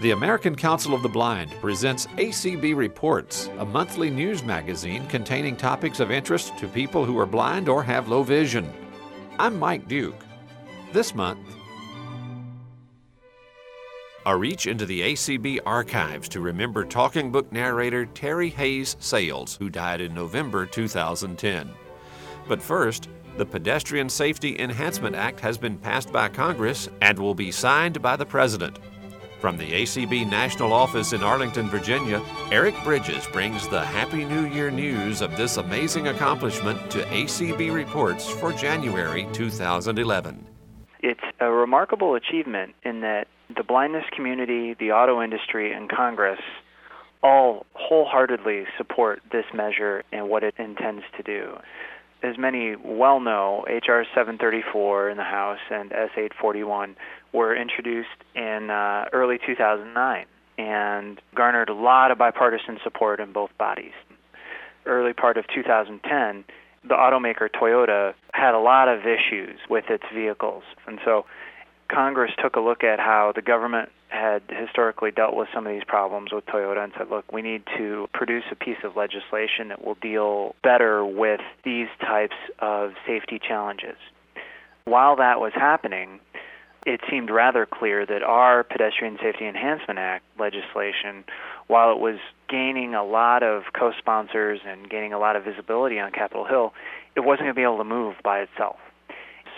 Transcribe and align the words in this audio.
The 0.00 0.12
American 0.12 0.54
Council 0.56 0.94
of 0.94 1.02
the 1.02 1.10
Blind 1.10 1.50
presents 1.60 2.06
ACB 2.16 2.74
Reports, 2.74 3.50
a 3.58 3.66
monthly 3.66 4.08
news 4.08 4.42
magazine 4.42 5.06
containing 5.08 5.56
topics 5.56 6.00
of 6.00 6.10
interest 6.10 6.56
to 6.56 6.68
people 6.68 7.04
who 7.04 7.18
are 7.18 7.26
blind 7.26 7.68
or 7.68 7.82
have 7.82 8.08
low 8.08 8.22
vision. 8.22 8.72
I'm 9.38 9.58
Mike 9.58 9.88
Duke. 9.88 10.24
This 10.94 11.14
month, 11.14 11.46
a 14.24 14.34
reach 14.34 14.66
into 14.66 14.86
the 14.86 15.02
ACB 15.02 15.58
archives 15.66 16.30
to 16.30 16.40
remember 16.40 16.86
talking 16.86 17.30
book 17.30 17.52
narrator 17.52 18.06
Terry 18.06 18.48
Hayes 18.48 18.96
Sales, 19.00 19.56
who 19.56 19.68
died 19.68 20.00
in 20.00 20.14
November 20.14 20.64
2010. 20.64 21.68
But 22.48 22.62
first, 22.62 23.10
the 23.36 23.44
Pedestrian 23.44 24.08
Safety 24.08 24.58
Enhancement 24.60 25.14
Act 25.14 25.40
has 25.40 25.58
been 25.58 25.76
passed 25.76 26.10
by 26.10 26.30
Congress 26.30 26.88
and 27.02 27.18
will 27.18 27.34
be 27.34 27.52
signed 27.52 28.00
by 28.00 28.16
the 28.16 28.24
President. 28.24 28.78
From 29.40 29.56
the 29.56 29.72
ACB 29.72 30.28
National 30.28 30.70
Office 30.70 31.14
in 31.14 31.22
Arlington, 31.22 31.70
Virginia, 31.70 32.22
Eric 32.52 32.74
Bridges 32.84 33.26
brings 33.28 33.66
the 33.68 33.80
Happy 33.80 34.26
New 34.26 34.46
Year 34.46 34.70
news 34.70 35.22
of 35.22 35.34
this 35.38 35.56
amazing 35.56 36.08
accomplishment 36.08 36.90
to 36.90 36.98
ACB 37.04 37.72
Reports 37.72 38.28
for 38.28 38.52
January 38.52 39.26
2011. 39.32 40.46
It's 41.02 41.20
a 41.40 41.50
remarkable 41.50 42.16
achievement 42.16 42.74
in 42.82 43.00
that 43.00 43.28
the 43.56 43.64
blindness 43.64 44.04
community, 44.14 44.74
the 44.74 44.92
auto 44.92 45.22
industry, 45.22 45.72
and 45.72 45.88
Congress 45.88 46.40
all 47.22 47.64
wholeheartedly 47.72 48.64
support 48.76 49.22
this 49.32 49.46
measure 49.54 50.04
and 50.12 50.28
what 50.28 50.44
it 50.44 50.54
intends 50.58 51.04
to 51.16 51.22
do. 51.22 51.56
As 52.22 52.36
many 52.36 52.76
well 52.76 53.18
know, 53.18 53.64
H.R. 53.68 54.04
734 54.14 55.10
in 55.10 55.16
the 55.16 55.24
House 55.24 55.58
and 55.70 55.90
S. 55.92 56.10
841 56.16 56.96
were 57.32 57.56
introduced 57.56 58.08
in 58.34 58.68
uh, 58.70 59.06
early 59.12 59.38
2009 59.44 60.26
and 60.58 61.20
garnered 61.34 61.70
a 61.70 61.74
lot 61.74 62.10
of 62.10 62.18
bipartisan 62.18 62.78
support 62.84 63.20
in 63.20 63.32
both 63.32 63.50
bodies. 63.56 63.94
Early 64.84 65.14
part 65.14 65.38
of 65.38 65.46
2010, 65.54 66.44
the 66.82 66.94
automaker 66.94 67.48
Toyota 67.48 68.12
had 68.32 68.54
a 68.54 68.58
lot 68.58 68.88
of 68.88 69.00
issues 69.00 69.58
with 69.70 69.84
its 69.88 70.04
vehicles, 70.14 70.62
and 70.86 70.98
so 71.04 71.24
Congress 71.88 72.32
took 72.42 72.56
a 72.56 72.60
look 72.60 72.84
at 72.84 72.98
how 72.98 73.32
the 73.34 73.42
government 73.42 73.90
had 74.10 74.42
historically 74.48 75.10
dealt 75.10 75.34
with 75.34 75.48
some 75.54 75.66
of 75.66 75.72
these 75.72 75.84
problems 75.86 76.32
with 76.32 76.44
Toyota 76.46 76.82
and 76.82 76.92
said, 76.96 77.08
look, 77.10 77.32
we 77.32 77.42
need 77.42 77.62
to 77.78 78.08
produce 78.12 78.44
a 78.50 78.56
piece 78.56 78.78
of 78.84 78.96
legislation 78.96 79.68
that 79.68 79.84
will 79.84 79.96
deal 80.02 80.54
better 80.62 81.04
with 81.04 81.40
these 81.64 81.88
types 82.00 82.36
of 82.58 82.92
safety 83.06 83.38
challenges. 83.38 83.96
While 84.84 85.16
that 85.16 85.40
was 85.40 85.52
happening, 85.54 86.20
it 86.86 87.00
seemed 87.10 87.30
rather 87.30 87.66
clear 87.66 88.06
that 88.06 88.22
our 88.22 88.64
Pedestrian 88.64 89.18
Safety 89.22 89.46
Enhancement 89.46 89.98
Act 89.98 90.24
legislation, 90.38 91.24
while 91.66 91.92
it 91.92 91.98
was 91.98 92.16
gaining 92.48 92.94
a 92.94 93.04
lot 93.04 93.42
of 93.42 93.64
co 93.72 93.92
sponsors 93.98 94.60
and 94.66 94.88
gaining 94.88 95.12
a 95.12 95.18
lot 95.18 95.36
of 95.36 95.44
visibility 95.44 96.00
on 96.00 96.10
Capitol 96.10 96.46
Hill, 96.46 96.72
it 97.14 97.20
wasn't 97.20 97.40
going 97.40 97.54
to 97.54 97.58
be 97.58 97.62
able 97.62 97.78
to 97.78 97.84
move 97.84 98.16
by 98.24 98.40
itself. 98.40 98.78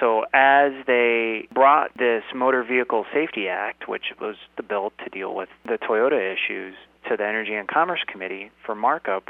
So, 0.03 0.25
as 0.35 0.73
they 0.89 1.47
brought 1.55 1.97
this 1.97 2.25
Motor 2.35 2.65
Vehicle 2.65 3.07
Safety 3.15 3.47
Act, 3.47 3.89
which 3.89 4.07
was 4.21 4.35
the 4.57 4.65
bill 4.65 4.93
to 5.05 5.09
deal 5.11 5.33
with 5.33 5.49
the 5.65 5.79
Toyota 5.79 6.19
issues, 6.35 6.75
to 7.09 7.17
the 7.17 7.25
Energy 7.25 7.55
and 7.55 7.69
Commerce 7.69 8.01
Committee 8.09 8.51
for 8.67 8.75
markup, 8.75 9.29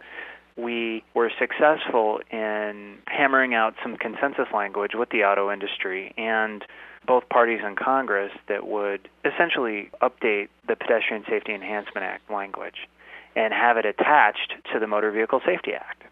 we 0.56 1.04
were 1.12 1.30
successful 1.38 2.20
in 2.30 2.96
hammering 3.06 3.52
out 3.52 3.74
some 3.82 3.98
consensus 3.98 4.46
language 4.54 4.92
with 4.94 5.10
the 5.10 5.24
auto 5.24 5.52
industry 5.52 6.14
and 6.16 6.64
both 7.06 7.28
parties 7.28 7.60
in 7.62 7.76
Congress 7.76 8.32
that 8.48 8.66
would 8.66 9.10
essentially 9.26 9.90
update 10.00 10.48
the 10.68 10.76
Pedestrian 10.76 11.22
Safety 11.28 11.52
Enhancement 11.52 12.06
Act 12.06 12.30
language 12.30 12.88
and 13.36 13.52
have 13.52 13.76
it 13.76 13.84
attached 13.84 14.54
to 14.72 14.78
the 14.78 14.86
Motor 14.86 15.10
Vehicle 15.10 15.42
Safety 15.44 15.74
Act. 15.74 16.02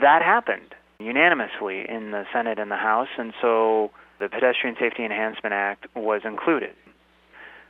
That 0.00 0.22
happened 0.22 0.74
unanimously 0.98 1.84
in 1.88 2.10
the 2.10 2.24
Senate 2.32 2.58
and 2.58 2.70
the 2.70 2.76
House, 2.76 3.08
and 3.18 3.32
so 3.40 3.90
the 4.20 4.28
Pedestrian 4.28 4.76
Safety 4.78 5.04
Enhancement 5.04 5.52
Act 5.52 5.86
was 5.94 6.22
included. 6.24 6.74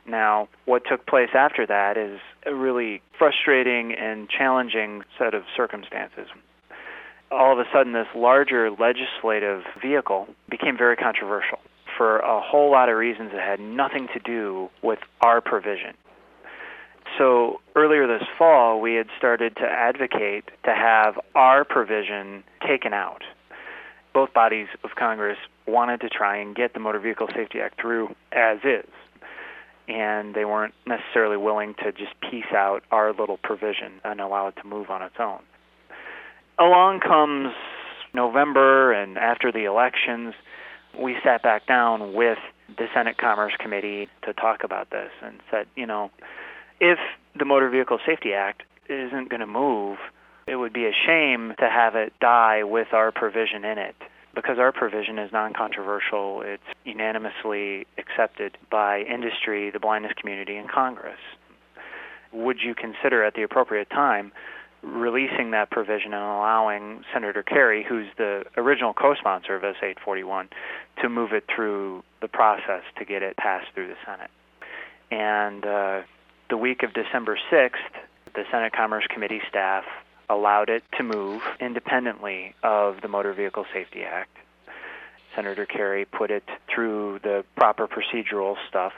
Now, 0.07 0.47
what 0.65 0.83
took 0.89 1.05
place 1.07 1.29
after 1.33 1.65
that 1.65 1.97
is 1.97 2.19
a 2.45 2.53
really 2.53 3.01
frustrating 3.17 3.93
and 3.93 4.29
challenging 4.29 5.03
set 5.17 5.33
of 5.33 5.43
circumstances. 5.55 6.27
All 7.31 7.51
of 7.51 7.59
a 7.59 7.65
sudden, 7.73 7.93
this 7.93 8.07
larger 8.15 8.69
legislative 8.69 9.63
vehicle 9.81 10.27
became 10.47 10.77
very 10.77 10.95
controversial 10.95 11.59
for 11.97 12.19
a 12.19 12.39
whole 12.39 12.71
lot 12.71 12.89
of 12.89 12.97
reasons 12.97 13.31
that 13.31 13.41
had 13.41 13.59
nothing 13.59 14.07
to 14.13 14.19
do 14.19 14.69
with 14.83 14.99
our 15.21 15.41
provision. 15.41 15.95
So 17.17 17.61
earlier 17.75 18.07
this 18.07 18.27
fall, 18.37 18.81
we 18.81 18.95
had 18.95 19.07
started 19.17 19.55
to 19.57 19.63
advocate 19.63 20.45
to 20.65 20.73
have 20.73 21.19
our 21.33 21.63
provision 21.63 22.43
taken 22.67 22.93
out. 22.93 23.23
Both 24.13 24.33
bodies 24.33 24.67
of 24.83 24.91
Congress 24.97 25.37
wanted 25.67 26.01
to 26.01 26.09
try 26.09 26.37
and 26.37 26.55
get 26.55 26.73
the 26.73 26.79
Motor 26.79 26.99
Vehicle 26.99 27.27
Safety 27.33 27.59
Act 27.59 27.79
through 27.79 28.15
as 28.31 28.59
is. 28.63 28.89
And 29.87 30.33
they 30.33 30.45
weren't 30.45 30.73
necessarily 30.87 31.37
willing 31.37 31.75
to 31.83 31.91
just 31.91 32.19
piece 32.21 32.51
out 32.51 32.81
our 32.91 33.13
little 33.13 33.37
provision 33.37 34.01
and 34.03 34.19
allow 34.19 34.47
it 34.47 34.55
to 34.61 34.67
move 34.67 34.89
on 34.89 35.01
its 35.01 35.15
own. 35.19 35.41
Along 36.57 36.99
comes 36.99 37.53
November 38.13 38.93
and 38.93 39.17
after 39.17 39.51
the 39.51 39.65
elections, 39.65 40.33
we 40.99 41.17
sat 41.23 41.43
back 41.43 41.67
down 41.67 42.13
with 42.13 42.39
the 42.77 42.87
Senate 42.93 43.17
Commerce 43.17 43.53
Committee 43.59 44.07
to 44.23 44.33
talk 44.33 44.63
about 44.63 44.89
this 44.89 45.11
and 45.21 45.39
said, 45.51 45.67
you 45.75 45.85
know, 45.85 46.09
if 46.79 46.99
the 47.37 47.45
Motor 47.45 47.69
Vehicle 47.69 47.99
Safety 48.05 48.33
Act 48.33 48.63
isn't 48.89 49.29
going 49.29 49.39
to 49.39 49.47
move, 49.47 49.97
it 50.47 50.55
would 50.55 50.73
be 50.73 50.85
a 50.85 50.91
shame 51.05 51.53
to 51.59 51.69
have 51.69 51.95
it 51.95 52.13
die 52.19 52.63
with 52.63 52.93
our 52.93 53.11
provision 53.11 53.65
in 53.65 53.77
it 53.77 53.95
because 54.35 54.59
our 54.59 54.71
provision 54.71 55.17
is 55.17 55.31
non 55.31 55.53
controversial. 55.53 56.41
It's 56.45 56.63
unanimously 56.83 57.87
accepted 57.97 58.57
by 58.69 58.99
industry, 59.01 59.71
the 59.71 59.79
blindness 59.79 60.13
community, 60.19 60.57
and 60.57 60.69
Congress. 60.69 61.19
Would 62.31 62.57
you 62.63 62.75
consider 62.75 63.23
at 63.23 63.33
the 63.33 63.43
appropriate 63.43 63.89
time 63.89 64.33
releasing 64.83 65.51
that 65.51 65.71
provision 65.71 66.13
and 66.13 66.21
allowing 66.21 67.03
Senator 67.11 67.41
Kerry, 67.41 67.83
who's 67.87 68.07
the 68.17 68.43
original 68.57 68.93
co 68.93 69.15
sponsor 69.15 69.55
of 69.55 69.63
S 69.63 69.77
841, 69.81 70.49
to 71.01 71.09
move 71.09 71.31
it 71.31 71.45
through 71.53 72.03
the 72.21 72.27
process 72.27 72.83
to 72.99 73.05
get 73.05 73.23
it 73.23 73.37
passed 73.37 73.67
through 73.73 73.87
the 73.87 73.95
Senate? 74.05 74.29
And 75.09 75.65
uh, 75.65 76.01
the 76.49 76.57
week 76.57 76.83
of 76.83 76.93
December 76.93 77.37
6th, 77.51 77.71
the 78.33 78.43
Senate 78.51 78.73
Commerce 78.73 79.05
Committee 79.09 79.41
staff 79.49 79.83
allowed 80.29 80.69
it 80.69 80.83
to 80.97 81.03
move 81.03 81.41
independently 81.59 82.53
of 82.63 83.01
the 83.01 83.07
Motor 83.07 83.33
Vehicle 83.33 83.65
Safety 83.73 84.03
Act. 84.03 84.35
Senator 85.35 85.65
Kerry 85.65 86.05
put 86.05 86.31
it 86.31 86.43
through 86.73 87.19
the 87.23 87.43
proper 87.55 87.87
procedural 87.87 88.55
stuff, 88.69 88.93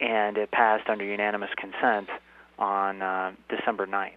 and 0.00 0.36
it 0.36 0.50
passed 0.50 0.88
under 0.88 1.04
unanimous 1.04 1.50
consent 1.56 2.08
on 2.58 3.02
uh, 3.02 3.32
December 3.48 3.86
9th. 3.86 4.12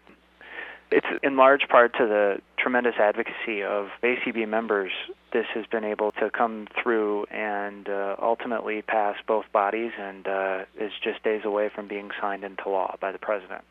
It's 0.91 1.07
in 1.24 1.38
large 1.38 1.68
part 1.69 1.94
to 1.94 2.06
the 2.06 2.41
tremendous 2.57 2.96
advocacy 3.00 3.63
of 3.63 3.88
ACB 4.03 4.47
members. 4.47 4.91
This 5.31 5.46
has 5.53 5.66
been 5.66 5.85
able 5.85 6.12
to 6.13 6.29
come 6.29 6.68
through 6.81 7.25
and 7.31 7.88
uh, 7.88 8.18
ultimately 8.22 8.81
pass 8.81 9.16
both 9.25 9.46
bodies, 9.53 9.91
and 9.97 10.28
uh, 10.28 10.66
is 10.80 10.91
just 11.01 11.24
days 11.24 11.41
away 11.46 11.69
from 11.74 11.88
being 11.88 12.12
signed 12.19 12.44
into 12.44 12.69
law 12.69 12.96
by 13.00 13.13
the 13.13 13.18
president. 13.18 13.63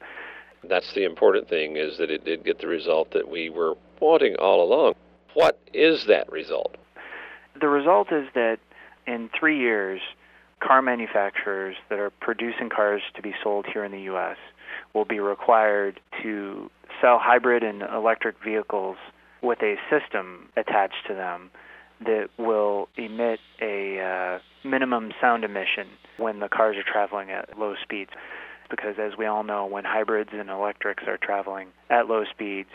That's 0.65 0.93
the 0.95 1.05
important 1.05 1.49
thing 1.49 1.77
is 1.77 1.99
that 1.99 2.11
it 2.11 2.25
did 2.25 2.45
get 2.45 2.59
the 2.59 2.67
result 2.67 3.11
that 3.13 3.29
we 3.29 3.51
were 3.51 3.75
wanting 4.01 4.37
all 4.37 4.63
along. 4.63 4.95
What 5.35 5.59
is 5.73 6.07
that 6.07 6.31
result? 6.33 6.77
The 7.61 7.69
result 7.69 8.13
is 8.13 8.29
that 8.35 8.59
in 9.07 9.31
three 9.39 9.59
years, 9.59 10.01
car 10.61 10.83
manufacturers 10.83 11.77
that 11.89 11.99
are 11.99 12.11
producing 12.11 12.69
cars 12.69 13.03
to 13.15 13.23
be 13.23 13.35
sold 13.43 13.67
here 13.67 13.85
in 13.85 13.93
the 13.93 14.03
U.S. 14.03 14.37
will 14.95 15.05
be 15.05 15.21
required 15.21 16.01
to 16.23 16.71
sell 17.01 17.19
hybrid 17.21 17.63
and 17.63 17.83
electric 17.83 18.37
vehicles 18.45 18.97
with 19.43 19.59
a 19.63 19.77
system 19.89 20.49
attached 20.57 21.07
to 21.09 21.15
them 21.15 21.51
that 22.05 22.29
will 22.39 22.89
emit 22.97 23.41
a 23.61 24.01
uh, 24.01 24.69
minimum 24.69 25.13
sound 25.21 25.45
emission 25.45 25.89
when 26.17 26.41
the 26.41 26.49
cars 26.49 26.77
are 26.77 26.91
traveling 26.91 27.31
at 27.31 27.59
low 27.59 27.75
speeds. 27.83 28.11
Because 28.71 28.97
as 28.99 29.17
we 29.19 29.27
all 29.27 29.43
know, 29.43 29.67
when 29.67 29.85
hybrids 29.85 30.31
and 30.33 30.49
electrics 30.49 31.05
are 31.07 31.19
traveling 31.19 31.69
at 31.89 32.09
low 32.09 32.25
speeds, 32.31 32.71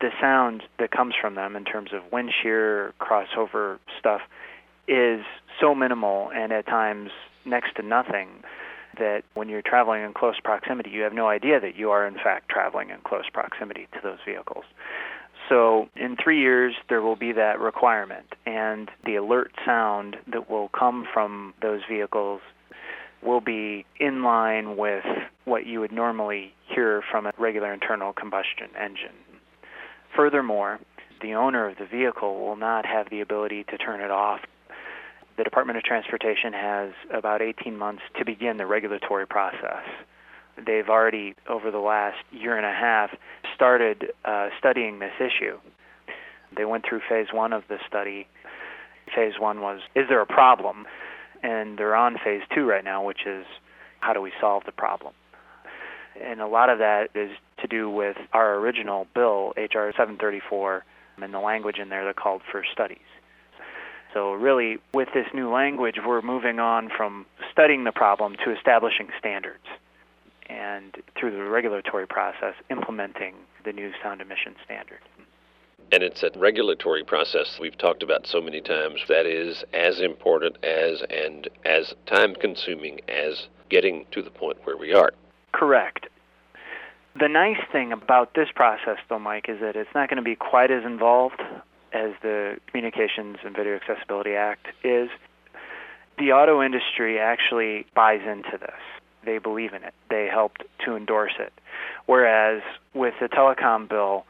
the 0.00 0.10
sound 0.20 0.62
that 0.78 0.90
comes 0.90 1.14
from 1.20 1.34
them 1.34 1.56
in 1.56 1.64
terms 1.64 1.90
of 1.92 2.12
wind 2.12 2.32
shear, 2.42 2.92
crossover 3.00 3.78
stuff, 3.98 4.20
is 4.86 5.24
so 5.60 5.74
minimal 5.74 6.30
and 6.34 6.52
at 6.52 6.66
times 6.66 7.10
next 7.44 7.74
to 7.76 7.82
nothing 7.82 8.28
that 8.98 9.22
when 9.34 9.48
you're 9.48 9.62
traveling 9.62 10.02
in 10.02 10.12
close 10.12 10.36
proximity, 10.42 10.90
you 10.90 11.02
have 11.02 11.12
no 11.12 11.28
idea 11.28 11.60
that 11.60 11.76
you 11.76 11.90
are, 11.90 12.06
in 12.06 12.14
fact, 12.14 12.48
traveling 12.48 12.90
in 12.90 12.98
close 13.04 13.24
proximity 13.32 13.86
to 13.92 13.98
those 14.02 14.18
vehicles. 14.24 14.64
So, 15.48 15.88
in 15.96 16.16
three 16.22 16.40
years, 16.40 16.74
there 16.88 17.00
will 17.00 17.16
be 17.16 17.32
that 17.32 17.58
requirement, 17.58 18.26
and 18.44 18.90
the 19.06 19.16
alert 19.16 19.52
sound 19.64 20.16
that 20.30 20.50
will 20.50 20.68
come 20.68 21.06
from 21.12 21.54
those 21.62 21.80
vehicles 21.88 22.42
will 23.22 23.40
be 23.40 23.86
in 23.98 24.22
line 24.22 24.76
with 24.76 25.04
what 25.44 25.66
you 25.66 25.80
would 25.80 25.92
normally 25.92 26.52
hear 26.66 27.02
from 27.10 27.26
a 27.26 27.32
regular 27.38 27.72
internal 27.72 28.12
combustion 28.12 28.68
engine. 28.78 29.16
Furthermore, 30.14 30.78
the 31.20 31.34
owner 31.34 31.68
of 31.68 31.78
the 31.78 31.86
vehicle 31.86 32.38
will 32.40 32.56
not 32.56 32.86
have 32.86 33.10
the 33.10 33.20
ability 33.20 33.64
to 33.64 33.78
turn 33.78 34.00
it 34.00 34.10
off. 34.10 34.40
The 35.38 35.44
Department 35.44 35.76
of 35.76 35.84
Transportation 35.84 36.52
has 36.52 36.90
about 37.14 37.42
18 37.42 37.78
months 37.78 38.02
to 38.18 38.24
begin 38.24 38.56
the 38.56 38.66
regulatory 38.66 39.24
process. 39.24 39.84
They've 40.56 40.88
already, 40.88 41.36
over 41.48 41.70
the 41.70 41.78
last 41.78 42.18
year 42.32 42.56
and 42.56 42.66
a 42.66 42.72
half, 42.72 43.10
started 43.54 44.06
uh, 44.24 44.48
studying 44.58 44.98
this 44.98 45.12
issue. 45.20 45.58
They 46.56 46.64
went 46.64 46.86
through 46.88 47.02
phase 47.08 47.28
one 47.32 47.52
of 47.52 47.62
the 47.68 47.78
study. 47.86 48.26
Phase 49.14 49.34
one 49.38 49.60
was, 49.60 49.80
is 49.94 50.06
there 50.08 50.20
a 50.20 50.26
problem? 50.26 50.86
And 51.40 51.78
they're 51.78 51.94
on 51.94 52.18
phase 52.24 52.42
two 52.52 52.66
right 52.66 52.82
now, 52.82 53.06
which 53.06 53.24
is, 53.24 53.46
how 54.00 54.12
do 54.14 54.20
we 54.20 54.32
solve 54.40 54.64
the 54.66 54.72
problem? 54.72 55.14
And 56.20 56.40
a 56.40 56.48
lot 56.48 56.68
of 56.68 56.80
that 56.80 57.10
is 57.14 57.30
to 57.60 57.68
do 57.68 57.88
with 57.88 58.16
our 58.32 58.56
original 58.56 59.06
bill, 59.14 59.52
H.R. 59.56 59.92
734, 59.92 60.84
and 61.22 61.32
the 61.32 61.38
language 61.38 61.78
in 61.78 61.90
there 61.90 62.04
that 62.06 62.16
called 62.16 62.42
for 62.50 62.64
studies. 62.72 62.98
So, 64.18 64.32
really, 64.32 64.78
with 64.92 65.06
this 65.14 65.28
new 65.32 65.48
language, 65.48 66.00
we're 66.04 66.22
moving 66.22 66.58
on 66.58 66.88
from 66.88 67.24
studying 67.52 67.84
the 67.84 67.92
problem 67.92 68.34
to 68.44 68.50
establishing 68.50 69.10
standards 69.16 69.62
and, 70.48 70.96
through 71.16 71.30
the 71.30 71.44
regulatory 71.44 72.08
process, 72.08 72.54
implementing 72.68 73.36
the 73.64 73.72
new 73.72 73.92
sound 74.02 74.20
emission 74.20 74.56
standard. 74.64 74.98
And 75.92 76.02
it's 76.02 76.24
a 76.24 76.30
regulatory 76.36 77.04
process 77.04 77.60
we've 77.60 77.78
talked 77.78 78.02
about 78.02 78.26
so 78.26 78.40
many 78.40 78.60
times 78.60 79.02
that 79.06 79.24
is 79.24 79.62
as 79.72 80.00
important 80.00 80.56
as 80.64 81.00
and 81.08 81.48
as 81.64 81.94
time 82.06 82.34
consuming 82.34 82.98
as 83.06 83.46
getting 83.68 84.04
to 84.10 84.20
the 84.20 84.30
point 84.30 84.58
where 84.64 84.76
we 84.76 84.92
are. 84.94 85.12
Correct. 85.52 86.08
The 87.20 87.28
nice 87.28 87.64
thing 87.70 87.92
about 87.92 88.34
this 88.34 88.48
process, 88.52 88.98
though, 89.08 89.20
Mike, 89.20 89.48
is 89.48 89.60
that 89.60 89.76
it's 89.76 89.94
not 89.94 90.10
going 90.10 90.16
to 90.16 90.28
be 90.28 90.34
quite 90.34 90.72
as 90.72 90.84
involved 90.84 91.40
as 91.92 92.12
the 92.22 92.56
Communications 92.66 93.38
and 93.44 93.56
Video 93.56 93.76
Accessibility 93.76 94.34
Act 94.34 94.66
is. 94.84 95.08
The 96.18 96.32
auto 96.32 96.62
industry 96.62 97.18
actually 97.18 97.86
buys 97.94 98.20
into 98.22 98.58
this. 98.58 98.80
They 99.24 99.38
believe 99.38 99.72
in 99.72 99.84
it. 99.84 99.94
They 100.10 100.28
helped 100.30 100.64
to 100.84 100.96
endorse 100.96 101.34
it. 101.38 101.52
Whereas 102.06 102.62
with 102.94 103.14
the 103.20 103.28
telecom 103.28 103.88
bill, 103.88 104.24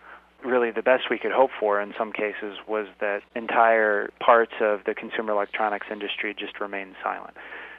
really 0.45 0.71
the 0.71 0.83
best 0.83 1.05
we 1.11 1.19
could 1.19 1.33
hope 1.33 1.51
for 1.59 1.81
in 1.81 1.95
some 1.99 2.13
cases 2.13 2.59
was 2.67 2.87
that 3.01 3.23
entire 3.35 4.11
parts 4.21 4.53
of 4.61 4.81
the 4.85 4.95
consumer 4.95 5.33
electronics 5.33 5.87
industry 5.91 6.35
just 6.39 6.61
remained 6.61 6.95
silent 7.03 7.35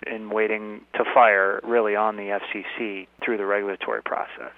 in 0.07 0.29
waiting 0.29 0.81
to 0.95 1.03
fire 1.13 1.59
really 1.63 1.95
on 1.95 2.15
the 2.15 2.39
FCC 2.39 3.07
through 3.23 3.37
the 3.37 3.45
regulatory 3.45 4.01
process. 4.01 4.53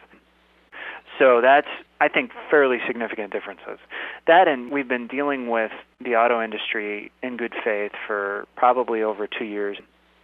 So 1.19 1.41
that's, 1.41 1.67
I 1.99 2.07
think, 2.07 2.31
fairly 2.49 2.79
significant 2.87 3.31
differences. 3.31 3.79
That 4.27 4.47
and 4.47 4.71
we've 4.71 4.87
been 4.87 5.07
dealing 5.07 5.49
with 5.49 5.71
the 5.99 6.15
auto 6.15 6.41
industry 6.41 7.11
in 7.21 7.37
good 7.37 7.53
faith 7.63 7.91
for 8.07 8.47
probably 8.55 9.03
over 9.03 9.27
two 9.27 9.45
years 9.45 9.77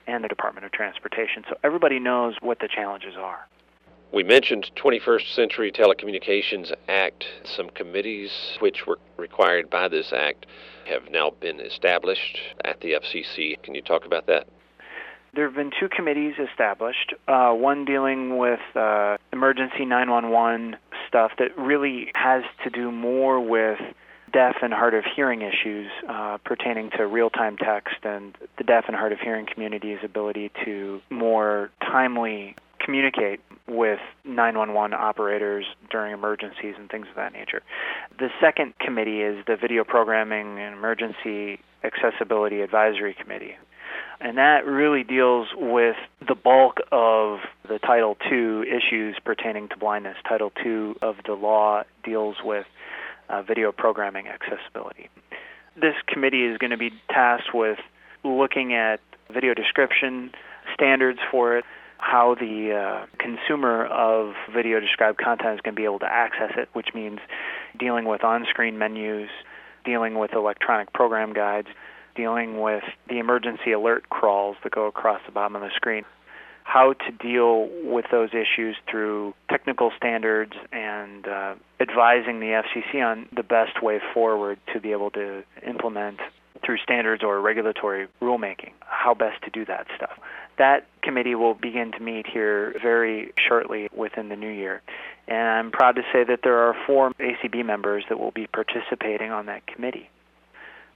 and 0.07 0.23
the 0.23 0.27
Department 0.27 0.65
of 0.65 0.71
Transportation. 0.71 1.43
So 1.49 1.57
everybody 1.63 1.99
knows 1.99 2.35
what 2.41 2.59
the 2.59 2.67
challenges 2.67 3.15
are. 3.17 3.47
We 4.13 4.23
mentioned 4.23 4.71
21st 4.77 5.35
Century 5.35 5.69
Telecommunications 5.69 6.71
Act. 6.87 7.25
Some 7.43 7.69
committees 7.69 8.31
which 8.59 8.87
were 8.87 8.99
required 9.17 9.69
by 9.69 9.89
this 9.89 10.13
act 10.13 10.45
have 10.85 11.11
now 11.11 11.31
been 11.41 11.59
established 11.59 12.39
at 12.63 12.79
the 12.79 12.93
FCC. 12.93 13.61
Can 13.61 13.75
you 13.75 13.81
talk 13.81 14.05
about 14.05 14.25
that? 14.27 14.47
There 15.37 15.45
have 15.45 15.53
been 15.53 15.69
two 15.79 15.87
committees 15.87 16.33
established. 16.39 17.13
Uh, 17.27 17.51
one 17.51 17.85
dealing 17.85 18.39
with 18.39 18.59
uh, 18.75 19.17
emergency 19.31 19.85
911 19.85 20.77
stuff 21.07 21.33
that 21.37 21.55
really 21.55 22.11
has 22.15 22.41
to 22.63 22.71
do 22.71 22.91
more 22.91 23.39
with 23.39 23.77
deaf 24.33 24.55
and 24.63 24.73
hard 24.73 24.95
of 24.95 25.03
hearing 25.15 25.43
issues 25.43 25.91
uh, 26.09 26.39
pertaining 26.43 26.89
to 26.97 27.05
real 27.05 27.29
time 27.29 27.55
text 27.55 27.97
and 28.01 28.35
the 28.57 28.63
deaf 28.63 28.85
and 28.87 28.95
hard 28.95 29.11
of 29.11 29.19
hearing 29.19 29.45
community's 29.45 29.99
ability 30.03 30.49
to 30.65 31.01
more 31.11 31.69
timely 31.81 32.55
communicate 32.79 33.39
with 33.67 33.99
911 34.25 34.97
operators 34.99 35.67
during 35.91 36.13
emergencies 36.13 36.73
and 36.79 36.89
things 36.89 37.05
of 37.09 37.15
that 37.15 37.33
nature. 37.33 37.61
The 38.17 38.29
second 38.41 38.73
committee 38.79 39.21
is 39.21 39.45
the 39.45 39.55
Video 39.55 39.83
Programming 39.83 40.57
and 40.57 40.73
Emergency 40.73 41.59
Accessibility 41.83 42.61
Advisory 42.61 43.13
Committee. 43.13 43.55
And 44.19 44.37
that 44.37 44.65
really 44.65 45.03
deals 45.03 45.47
with 45.55 45.95
the 46.27 46.33
bulk 46.33 46.77
of 46.91 47.39
the 47.67 47.77
Title 47.79 48.17
II 48.31 48.63
issues 48.67 49.15
pertaining 49.23 49.69
to 49.69 49.77
blindness. 49.77 50.17
Title 50.27 50.51
II 50.65 50.95
of 51.01 51.17
the 51.25 51.33
law 51.33 51.83
deals 52.03 52.37
with 52.43 52.65
uh, 53.29 53.43
video 53.43 53.71
programming 53.71 54.27
accessibility. 54.27 55.09
This 55.75 55.95
committee 56.07 56.45
is 56.45 56.57
going 56.57 56.71
to 56.71 56.77
be 56.77 56.91
tasked 57.09 57.53
with 57.53 57.77
looking 58.23 58.73
at 58.73 58.99
video 59.31 59.53
description 59.53 60.31
standards 60.73 61.19
for 61.29 61.57
it, 61.57 61.65
how 61.99 62.35
the 62.35 62.73
uh, 62.73 63.05
consumer 63.19 63.85
of 63.85 64.33
video 64.53 64.79
described 64.79 65.19
content 65.19 65.55
is 65.55 65.61
going 65.61 65.75
to 65.75 65.79
be 65.79 65.85
able 65.85 65.99
to 65.99 66.11
access 66.11 66.51
it, 66.57 66.69
which 66.73 66.89
means 66.95 67.19
dealing 67.77 68.05
with 68.05 68.23
on 68.23 68.45
screen 68.49 68.77
menus, 68.77 69.29
dealing 69.85 70.17
with 70.17 70.33
electronic 70.33 70.91
program 70.93 71.33
guides, 71.33 71.67
dealing 72.17 72.59
with 72.59 72.83
the 73.07 73.19
emergency 73.19 73.71
alert 73.71 74.09
crawls 74.09 74.57
that 74.63 74.73
go 74.73 74.87
across 74.87 75.21
the 75.25 75.31
bottom 75.31 75.55
of 75.55 75.61
the 75.61 75.69
screen. 75.75 76.03
How 76.63 76.93
to 76.93 77.11
deal 77.11 77.69
with 77.83 78.05
those 78.11 78.31
issues 78.31 78.75
through 78.91 79.33
technical 79.49 79.91
standards 79.95 80.51
and 80.73 81.25
uh, 81.25 81.55
advising 81.79 82.41
the 82.41 82.61
FCC 82.61 83.01
on 83.01 83.29
the 83.33 83.43
best 83.43 83.81
way 83.81 84.01
forward 84.13 84.59
to 84.73 84.81
be 84.81 84.91
able 84.91 85.11
to 85.11 85.43
implement 85.65 86.19
through 86.65 86.77
standards 86.79 87.23
or 87.23 87.39
regulatory 87.39 88.07
rulemaking, 88.21 88.71
how 88.81 89.13
best 89.13 89.41
to 89.43 89.49
do 89.49 89.63
that 89.65 89.87
stuff. 89.95 90.19
That 90.57 90.87
committee 91.01 91.35
will 91.35 91.53
begin 91.53 91.91
to 91.93 91.99
meet 91.99 92.25
here 92.27 92.75
very 92.81 93.31
shortly 93.47 93.89
within 93.95 94.29
the 94.29 94.35
new 94.35 94.49
year. 94.49 94.81
And 95.27 95.47
I'm 95.47 95.71
proud 95.71 95.95
to 95.95 96.01
say 96.11 96.23
that 96.23 96.39
there 96.43 96.57
are 96.57 96.75
four 96.85 97.11
ACB 97.11 97.65
members 97.65 98.03
that 98.09 98.19
will 98.19 98.31
be 98.31 98.47
participating 98.47 99.31
on 99.31 99.45
that 99.45 99.67
committee. 99.67 100.09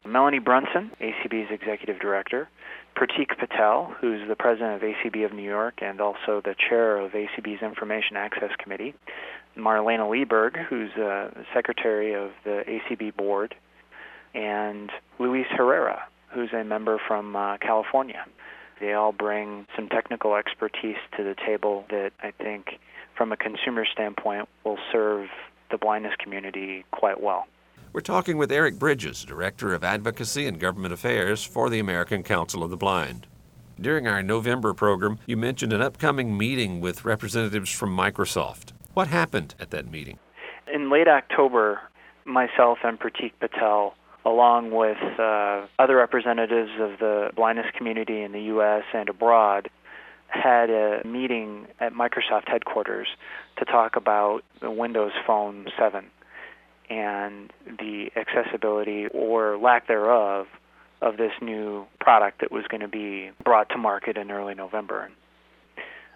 Melanie 0.05 0.39
Brunson, 0.39 0.91
ACB's 0.99 1.51
executive 1.51 1.99
director, 1.99 2.49
Pratik 2.95 3.37
Patel, 3.37 3.93
who's 4.01 4.27
the 4.27 4.35
president 4.35 4.75
of 4.75 4.81
ACB 4.81 5.23
of 5.25 5.31
New 5.31 5.43
York 5.43 5.75
and 5.81 6.01
also 6.01 6.41
the 6.43 6.55
chair 6.69 6.97
of 6.97 7.11
ACB's 7.11 7.61
Information 7.61 8.17
Access 8.17 8.49
Committee, 8.57 8.95
Marlaina 9.55 10.09
Lieberg, 10.09 10.57
who's 10.65 10.91
uh, 10.93 11.29
secretary 11.53 12.13
of 12.13 12.31
the 12.43 12.63
ACB 12.67 13.15
board, 13.15 13.53
and 14.33 14.89
Luis 15.19 15.45
Herrera, 15.51 16.01
who's 16.33 16.51
a 16.51 16.63
member 16.63 16.99
from 17.07 17.35
uh, 17.35 17.57
California. 17.57 18.25
They 18.79 18.93
all 18.93 19.11
bring 19.11 19.67
some 19.75 19.87
technical 19.87 20.35
expertise 20.35 20.97
to 21.17 21.23
the 21.23 21.35
table 21.45 21.85
that 21.91 22.11
I 22.23 22.31
think, 22.31 22.79
from 23.15 23.31
a 23.31 23.37
consumer 23.37 23.85
standpoint, 23.85 24.49
will 24.63 24.79
serve 24.91 25.27
the 25.69 25.77
blindness 25.77 26.15
community 26.17 26.85
quite 26.91 27.21
well. 27.21 27.45
We're 27.93 27.99
talking 27.99 28.37
with 28.37 28.53
Eric 28.53 28.79
Bridges, 28.79 29.25
Director 29.25 29.73
of 29.73 29.83
Advocacy 29.83 30.47
and 30.47 30.57
Government 30.57 30.93
Affairs 30.93 31.43
for 31.43 31.69
the 31.69 31.79
American 31.79 32.23
Council 32.23 32.63
of 32.63 32.69
the 32.69 32.77
Blind. 32.77 33.27
During 33.81 34.07
our 34.07 34.23
November 34.23 34.73
program, 34.73 35.19
you 35.25 35.35
mentioned 35.35 35.73
an 35.73 35.81
upcoming 35.81 36.37
meeting 36.37 36.79
with 36.79 37.03
representatives 37.03 37.69
from 37.69 37.95
Microsoft. 37.95 38.71
What 38.93 39.09
happened 39.09 39.55
at 39.59 39.71
that 39.71 39.91
meeting? 39.91 40.19
In 40.73 40.89
late 40.89 41.09
October, 41.09 41.81
myself 42.23 42.77
and 42.85 42.97
Pratik 42.97 43.33
Patel 43.41 43.93
along 44.23 44.71
with 44.71 44.99
uh, 45.19 45.65
other 45.77 45.97
representatives 45.97 46.71
of 46.79 46.99
the 46.99 47.31
blindness 47.35 47.65
community 47.75 48.21
in 48.21 48.31
the 48.31 48.41
U.S. 48.43 48.83
and 48.93 49.09
abroad, 49.09 49.69
had 50.27 50.69
a 50.69 51.01
meeting 51.05 51.67
at 51.81 51.93
Microsoft 51.93 52.47
headquarters 52.47 53.07
to 53.57 53.65
talk 53.65 53.97
about 53.97 54.43
the 54.61 54.71
Windows 54.71 55.11
Phone 55.25 55.67
7 55.77 56.05
and 56.91 57.53
the 57.79 58.11
accessibility 58.17 59.07
or 59.13 59.57
lack 59.57 59.87
thereof 59.87 60.47
of 61.01 61.15
this 61.15 61.31
new 61.41 61.85
product 62.01 62.41
that 62.41 62.51
was 62.51 62.65
going 62.69 62.81
to 62.81 62.87
be 62.87 63.31
brought 63.43 63.69
to 63.69 63.77
market 63.77 64.17
in 64.17 64.29
early 64.29 64.53
November. 64.53 65.09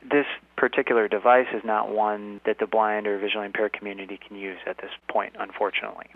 This 0.03 0.25
particular 0.58 1.08
device 1.08 1.48
is 1.53 1.63
not 1.63 1.89
one 1.89 2.41
that 2.46 2.60
the 2.60 2.67
blind 2.67 3.08
or 3.08 3.17
visually 3.17 3.46
impaired 3.46 3.74
community 3.74 4.20
can 4.27 4.36
use 4.36 4.60
at 4.67 4.77
this 4.77 4.91
point, 5.10 5.34
unfortunately. 5.39 6.08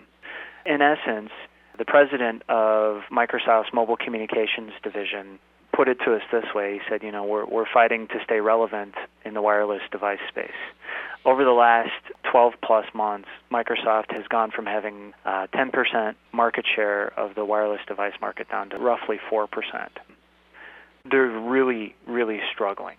In 0.66 0.82
essence, 0.82 1.30
the 1.78 1.86
president 1.86 2.42
of 2.48 3.00
Microsoft's 3.10 3.72
mobile 3.72 3.96
communications 3.96 4.72
division 4.82 5.38
put 5.72 5.88
it 5.88 5.98
to 6.04 6.14
us 6.14 6.22
this 6.32 6.44
way. 6.54 6.74
He 6.74 6.80
said, 6.88 7.02
you 7.02 7.12
know, 7.12 7.24
we're, 7.24 7.44
we're 7.46 7.66
fighting 7.72 8.08
to 8.08 8.14
stay 8.24 8.40
relevant 8.40 8.94
in 9.24 9.34
the 9.34 9.42
wireless 9.42 9.82
device 9.90 10.20
space. 10.28 10.50
Over 11.24 11.44
the 11.44 11.52
last 11.52 11.90
12 12.30 12.54
plus 12.64 12.86
months, 12.94 13.28
Microsoft 13.52 14.12
has 14.12 14.26
gone 14.28 14.50
from 14.50 14.66
having 14.66 15.12
uh, 15.24 15.46
10% 15.54 16.14
market 16.32 16.64
share 16.74 17.08
of 17.18 17.34
the 17.34 17.44
wireless 17.44 17.80
device 17.86 18.14
market 18.20 18.48
down 18.48 18.70
to 18.70 18.78
roughly 18.78 19.18
4%. 19.30 19.48
They're 21.10 21.26
really, 21.26 21.94
really 22.06 22.40
struggling. 22.52 22.96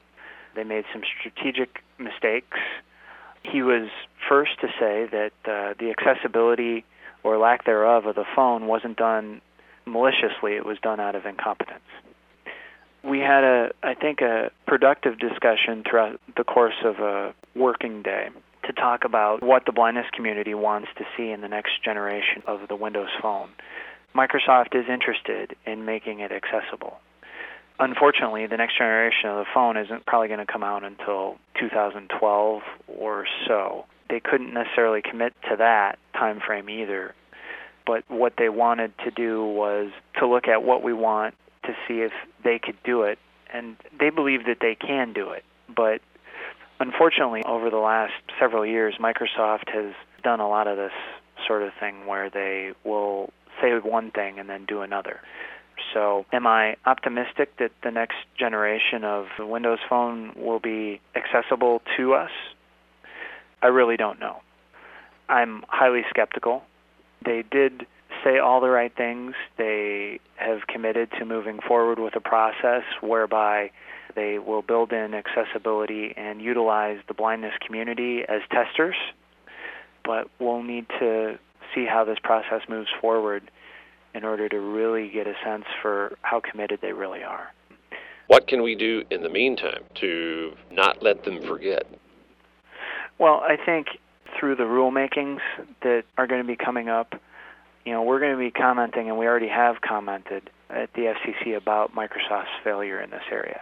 They 0.56 0.64
made 0.64 0.86
some 0.94 1.02
strategic 1.20 1.84
mistakes. 1.98 2.58
He 3.44 3.64
was 3.64 3.90
first 4.30 4.60
to 4.62 4.68
say 4.80 5.08
that 5.12 5.32
uh, 5.46 5.74
the 5.80 5.94
accessibility 5.98 6.86
or 7.24 7.38
lack 7.38 7.66
thereof 7.66 8.06
of 8.06 8.16
the 8.16 8.26
phone 8.36 8.68
wasn't 8.68 8.98
done 8.98 9.42
maliciously, 9.86 10.54
it 10.54 10.66
was 10.66 10.78
done 10.82 11.00
out 11.00 11.16
of 11.16 11.26
incompetence. 11.26 11.82
We 13.04 13.20
had 13.20 13.44
a, 13.44 13.72
I 13.82 13.96
think, 13.96 14.22
a 14.22 14.52
productive 14.68 15.18
discussion 15.18 15.84
throughout 15.90 16.20
the 16.38 16.44
course 16.44 16.76
of 16.84 17.00
a 17.00 17.34
working 17.56 18.04
day 18.04 18.30
to 18.64 18.74
talk 18.74 19.04
about 19.04 19.42
what 19.42 19.66
the 19.66 19.72
blindness 19.72 20.06
community 20.14 20.54
wants 20.54 20.90
to 20.98 21.06
see 21.18 21.32
in 21.32 21.42
the 21.42 21.48
next 21.48 21.84
generation 21.84 22.44
of 22.46 22.68
the 22.68 22.76
Windows 22.76 23.10
Phone. 23.22 23.50
Microsoft 24.16 24.76
is 24.76 24.86
interested 24.90 25.56
in 25.66 25.86
making 25.86 26.20
it 26.20 26.32
accessible. 26.32 27.00
Unfortunately, 27.80 28.46
the 28.46 28.58
next 28.58 28.78
generation 28.78 29.30
of 29.30 29.38
the 29.38 29.46
phone 29.54 29.78
isn't 29.78 30.06
probably 30.06 30.28
going 30.28 30.46
to 30.46 30.52
come 30.52 30.64
out 30.64 30.84
until 30.84 31.38
2012 31.60 32.62
or 32.88 33.26
so. 33.48 33.86
They 34.10 34.20
couldn't 34.20 34.54
necessarily 34.54 35.02
commit 35.02 35.34
to 35.50 35.56
that 35.58 35.98
time 36.14 36.42
frame 36.46 36.70
either. 36.70 37.16
But 37.88 38.04
what 38.08 38.34
they 38.38 38.50
wanted 38.50 38.94
to 39.06 39.12
do 39.12 39.44
was 39.44 39.92
to 40.20 40.28
look 40.28 40.48
at 40.48 40.62
what 40.62 40.84
we 40.84 40.94
want 40.94 41.34
to 41.72 41.78
see 41.88 42.02
if 42.02 42.12
they 42.44 42.60
could 42.60 42.78
do 42.84 43.04
it, 43.04 43.20
and 43.54 43.78
they 44.00 44.10
believe 44.10 44.46
that 44.46 44.58
they 44.62 44.76
can 44.76 45.14
do 45.14 45.32
it. 45.32 45.44
But 45.74 46.02
unfortunately, 46.80 47.44
over 47.46 47.70
the 47.70 47.78
last 47.78 48.14
several 48.40 48.66
years, 48.66 48.96
Microsoft 49.00 49.70
has 49.70 49.94
done 50.24 50.40
a 50.40 50.48
lot 50.48 50.68
of 50.68 50.78
this 50.78 50.92
sort 51.48 51.64
of 51.64 51.72
thing 51.80 52.06
where 52.06 52.30
they 52.30 52.72
will 52.84 53.32
say 53.62 53.72
one 53.74 54.12
thing 54.12 54.40
and 54.40 54.50
then 54.50 54.66
do 54.66 54.82
another. 54.82 55.22
So, 55.94 56.26
am 56.32 56.46
I 56.46 56.76
optimistic 56.86 57.58
that 57.58 57.72
the 57.84 57.92
next 57.92 58.18
generation 58.38 59.04
of 59.04 59.26
Windows 59.40 59.80
Phone 59.90 60.34
will 60.36 60.60
be 60.60 61.02
accessible 61.16 61.82
to 61.98 62.14
us? 62.14 62.32
I 63.62 63.68
really 63.68 63.98
don't 63.98 64.20
know. 64.20 64.42
I'm 65.28 65.64
highly 65.68 66.02
skeptical. 66.10 66.64
They 67.26 67.44
did 67.50 67.86
say 68.24 68.38
all 68.38 68.62
the 68.62 68.70
right 68.70 68.96
things. 68.96 69.34
They 69.58 70.20
have 70.36 70.68
committed 70.68 71.10
to 71.20 71.26
moving 71.26 71.60
forward 71.66 72.00
with 72.00 72.16
a 72.16 72.20
process 72.20 72.84
whereby 73.02 73.72
they 74.16 74.40
will 74.40 74.62
build 74.62 74.92
in 74.92 75.14
accessibility 75.14 76.14
and 76.18 76.42
utilize 76.42 77.00
the 77.08 77.14
blindness 77.14 77.54
community 77.66 78.24
as 78.28 78.42
testers. 78.52 78.96
But 80.04 80.28
we'll 80.40 80.64
need 80.64 80.88
to 81.00 81.38
see 81.74 81.86
how 81.86 82.04
this 82.04 82.18
process 82.22 82.62
moves 82.68 82.90
forward 83.00 83.50
in 84.14 84.26
order 84.26 84.50
to 84.50 84.60
really 84.60 85.10
get 85.10 85.28
a 85.28 85.34
sense 85.44 85.66
for 85.82 86.18
how 86.22 86.42
committed 86.42 86.80
they 86.82 86.92
really 86.92 87.24
are. 87.24 87.54
What 88.28 88.48
can 88.48 88.62
we 88.62 88.76
do 88.76 89.04
in 89.10 89.24
the 89.24 89.30
meantime 89.30 89.84
to 89.96 90.54
not 90.72 91.02
let 91.04 91.24
them 91.24 91.42
forget? 91.42 91.86
Well, 93.20 93.44
I 93.46 93.58
think 93.64 93.88
through 94.40 94.56
the 94.56 94.64
rulemakings 94.64 95.40
that 95.84 96.04
are 96.18 96.28
going 96.28 96.42
to 96.42 96.48
be 96.48 96.56
coming 96.56 96.90
up, 96.90 97.14
you 97.86 97.94
know, 97.94 98.04
we're 98.04 98.20
going 98.20 98.34
to 98.34 98.38
be 98.38 98.52
commenting, 98.52 99.10
and 99.10 99.18
we 99.18 99.26
already 99.26 99.48
have 99.48 99.82
commented 99.82 100.50
at 100.70 100.94
the 100.94 101.14
FCC 101.14 101.58
about 101.58 101.94
Microsoft's 101.94 102.50
failure 102.64 103.02
in 103.02 103.10
this 103.10 103.24
area. 103.32 103.62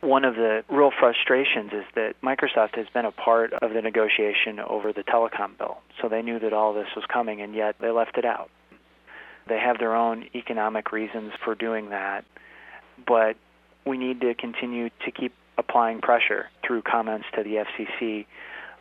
One 0.00 0.24
of 0.24 0.34
the 0.34 0.64
real 0.68 0.90
frustrations 0.98 1.72
is 1.72 1.84
that 1.94 2.14
Microsoft 2.22 2.76
has 2.76 2.86
been 2.92 3.06
a 3.06 3.10
part 3.10 3.54
of 3.54 3.72
the 3.72 3.80
negotiation 3.80 4.60
over 4.60 4.92
the 4.92 5.02
telecom 5.02 5.56
bill, 5.56 5.78
so 6.00 6.08
they 6.08 6.20
knew 6.20 6.38
that 6.40 6.52
all 6.52 6.74
this 6.74 6.88
was 6.94 7.04
coming, 7.10 7.40
and 7.40 7.54
yet 7.54 7.76
they 7.80 7.90
left 7.90 8.18
it 8.18 8.26
out. 8.26 8.50
They 9.48 9.58
have 9.58 9.78
their 9.78 9.94
own 9.94 10.26
economic 10.34 10.92
reasons 10.92 11.32
for 11.42 11.54
doing 11.54 11.90
that, 11.90 12.24
but 13.06 13.36
we 13.86 13.96
need 13.96 14.20
to 14.20 14.34
continue 14.34 14.90
to 15.04 15.10
keep 15.10 15.32
applying 15.56 16.00
pressure 16.00 16.50
through 16.66 16.82
comments 16.82 17.26
to 17.34 17.42
the 17.42 17.64
FCC 17.64 18.26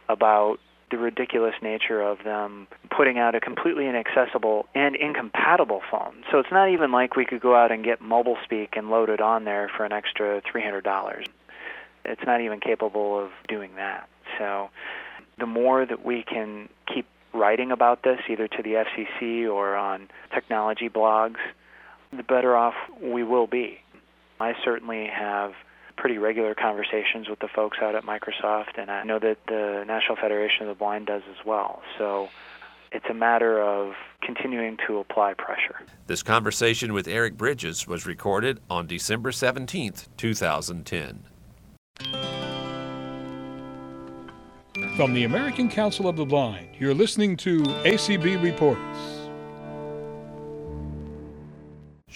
about 0.09 0.59
the 0.91 0.97
ridiculous 0.97 1.55
nature 1.61 2.01
of 2.01 2.19
them 2.23 2.67
putting 2.95 3.17
out 3.17 3.35
a 3.35 3.39
completely 3.39 3.87
inaccessible 3.87 4.67
and 4.75 4.95
incompatible 4.95 5.81
phone. 5.89 6.23
So 6.31 6.39
it's 6.39 6.51
not 6.51 6.69
even 6.69 6.91
like 6.91 7.15
we 7.15 7.25
could 7.25 7.41
go 7.41 7.55
out 7.55 7.71
and 7.71 7.83
get 7.83 8.01
mobile 8.01 8.37
speak 8.43 8.75
and 8.75 8.89
load 8.89 9.09
it 9.09 9.21
on 9.21 9.43
there 9.45 9.71
for 9.75 9.85
an 9.85 9.91
extra 9.91 10.41
$300. 10.41 11.25
It's 12.05 12.21
not 12.25 12.41
even 12.41 12.59
capable 12.59 13.19
of 13.19 13.31
doing 13.47 13.75
that. 13.75 14.07
So 14.37 14.69
the 15.39 15.45
more 15.45 15.85
that 15.85 16.05
we 16.05 16.23
can 16.23 16.69
keep 16.93 17.07
writing 17.33 17.71
about 17.71 18.03
this, 18.03 18.19
either 18.29 18.47
to 18.47 18.63
the 18.63 18.83
FCC 18.85 19.51
or 19.51 19.75
on 19.75 20.09
technology 20.33 20.89
blogs, 20.89 21.37
the 22.15 22.23
better 22.23 22.55
off 22.55 22.75
we 23.01 23.23
will 23.23 23.47
be. 23.47 23.79
I 24.39 24.53
certainly 24.63 25.07
have 25.07 25.53
pretty 25.97 26.17
regular 26.17 26.55
conversations 26.55 27.29
with 27.29 27.39
the 27.39 27.47
folks 27.47 27.77
out 27.81 27.95
at 27.95 28.03
Microsoft, 28.03 28.77
and 28.77 28.89
I 28.91 29.03
know 29.03 29.19
that 29.19 29.37
the 29.47 29.83
National 29.87 30.15
Federation 30.15 30.63
of 30.63 30.67
the 30.69 30.75
Blind 30.77 31.07
does 31.07 31.23
as 31.29 31.45
well. 31.45 31.81
So 31.97 32.29
it's 32.91 33.05
a 33.09 33.13
matter 33.13 33.61
of 33.61 33.93
continuing 34.21 34.77
to 34.87 34.99
apply 34.99 35.33
pressure. 35.33 35.81
This 36.07 36.23
conversation 36.23 36.93
with 36.93 37.07
Eric 37.07 37.37
Bridges 37.37 37.87
was 37.87 38.05
recorded 38.05 38.59
on 38.69 38.87
December 38.87 39.31
17, 39.31 39.93
2010. 40.17 41.23
From 44.95 45.13
the 45.13 45.23
American 45.23 45.69
Council 45.69 46.07
of 46.07 46.17
the 46.17 46.25
Blind, 46.25 46.69
you're 46.79 46.93
listening 46.93 47.37
to 47.37 47.61
ACB 47.83 48.41
Reports. 48.41 49.12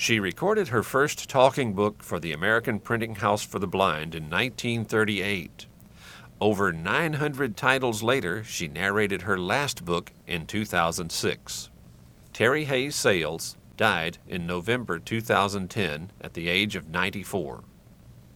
She 0.08 0.22
recorded 0.22 0.70
her 0.70 0.84
first 0.84 1.28
talking 1.28 1.74
book 1.74 2.02
for 2.02 2.18
the 2.18 2.32
American 2.32 2.80
Printing 2.80 3.16
House 3.16 3.44
for 3.44 3.60
the 3.60 3.68
Blind 3.68 4.16
in 4.16 4.30
1938. 4.30 5.66
Over 6.40 6.72
900 6.72 7.58
titles 7.58 8.02
later, 8.02 8.42
she 8.42 8.70
narrated 8.70 9.24
her 9.24 9.38
last 9.38 9.84
book 9.84 10.14
in 10.26 10.46
2006. 10.46 11.70
Terry 12.32 12.64
Hayes 12.64 12.96
Sales 12.96 13.58
died 13.76 14.18
in 14.30 14.48
November 14.48 14.98
2010 14.98 16.12
at 16.22 16.36
the 16.36 16.48
age 16.48 16.78
of 16.78 16.88
94. 16.88 17.66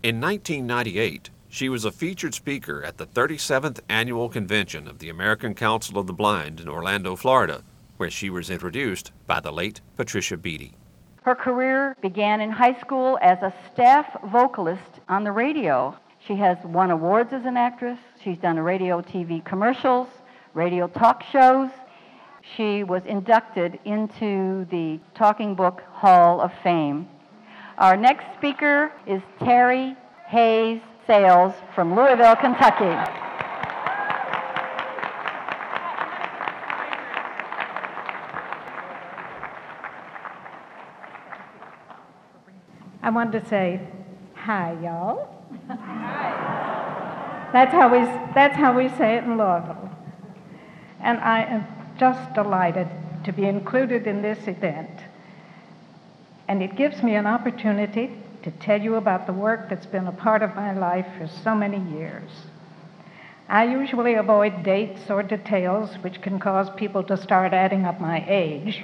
In 0.04 0.20
1998, 0.20 1.30
she 1.48 1.70
was 1.70 1.86
a 1.86 1.92
featured 1.94 2.34
speaker 2.34 2.84
at 2.84 2.98
the 2.98 3.08
37th 3.08 3.80
Annual 3.88 4.28
Convention 4.28 4.90
of 4.90 5.00
the 5.00 5.08
American 5.08 5.54
Council 5.54 5.98
of 5.98 6.08
the 6.08 6.12
Blind 6.12 6.60
in 6.60 6.68
Orlando, 6.68 7.16
Florida, 7.16 7.63
where 7.96 8.12
she 8.12 8.30
was 8.30 8.50
introduced 8.50 9.13
by 9.25 9.40
the 9.40 9.54
late 9.54 9.80
Patricia 9.96 10.36
Beattie. 10.36 10.75
Her 11.24 11.36
career 11.36 11.96
began 12.01 12.42
in 12.42 12.50
high 12.50 12.80
school 12.80 13.20
as 13.22 13.38
a 13.44 13.54
staff 13.72 14.08
vocalist 14.32 15.01
on 15.08 15.24
the 15.24 15.32
radio. 15.32 15.96
She 16.28 16.36
has 16.38 16.58
won 16.66 16.90
awards 16.90 17.32
as 17.32 17.46
an 17.46 17.58
actress. 17.58 18.00
She's 18.24 18.40
done 18.40 18.60
radio 18.60 19.01
TV 19.01 19.46
commercials, 19.46 20.08
radio 20.56 20.88
talk 20.88 21.22
shows. 21.32 21.70
She 22.58 22.84
was 22.84 23.04
inducted 23.06 23.80
into 23.86 24.66
the 24.72 25.00
Talking 25.13 25.54
Book 25.54 25.84
Hall 25.92 26.42
of 26.42 26.51
Fame. 26.63 27.08
Our 27.78 27.96
next 27.96 28.25
speaker 28.36 28.92
is 29.06 29.22
Terry 29.38 29.96
Hayes 30.25 30.82
Sales 31.06 31.54
from 31.75 31.96
Louisville, 31.96 32.36
Kentucky. 32.36 33.30
I 43.03 43.10
wanted 43.10 43.41
to 43.43 43.50
say, 43.50 43.79
hi, 44.36 44.77
y'all. 44.84 45.27
that's, 47.51 47.74
how 47.74 47.91
we, 47.91 48.00
that's 48.36 48.55
how 48.55 48.77
we 48.77 48.89
say 48.89 49.17
it 49.17 49.24
in 49.24 49.38
Louisville. 49.38 49.89
And 51.00 51.17
I 51.20 51.41
am 51.43 51.65
just 51.98 52.34
delighted 52.34 52.88
to 53.24 53.31
be 53.31 53.46
included 53.46 54.05
in 54.05 54.22
this 54.22 54.48
event. 54.48 54.89
And 56.48 56.62
it 56.62 56.75
gives 56.75 57.01
me 57.01 57.15
an 57.15 57.25
opportunity 57.25 58.12
to 58.43 58.51
tell 58.51 58.79
you 58.79 58.96
about 58.96 59.25
the 59.25 59.34
work 59.34 59.70
that's 59.70 59.86
been 59.86 60.08
a 60.08 60.12
part 60.12 60.41
of 60.43 60.55
my 60.55 60.74
life 60.74 61.08
for 61.17 61.27
so 61.43 61.55
many 61.55 61.79
years. 61.98 62.29
I 63.50 63.65
usually 63.65 64.13
avoid 64.13 64.63
dates 64.63 65.10
or 65.10 65.24
details 65.24 65.96
which 66.01 66.22
can 66.22 66.39
cause 66.39 66.70
people 66.77 67.03
to 67.03 67.17
start 67.17 67.53
adding 67.53 67.86
up 67.86 68.00
my 68.00 68.24
age 68.27 68.84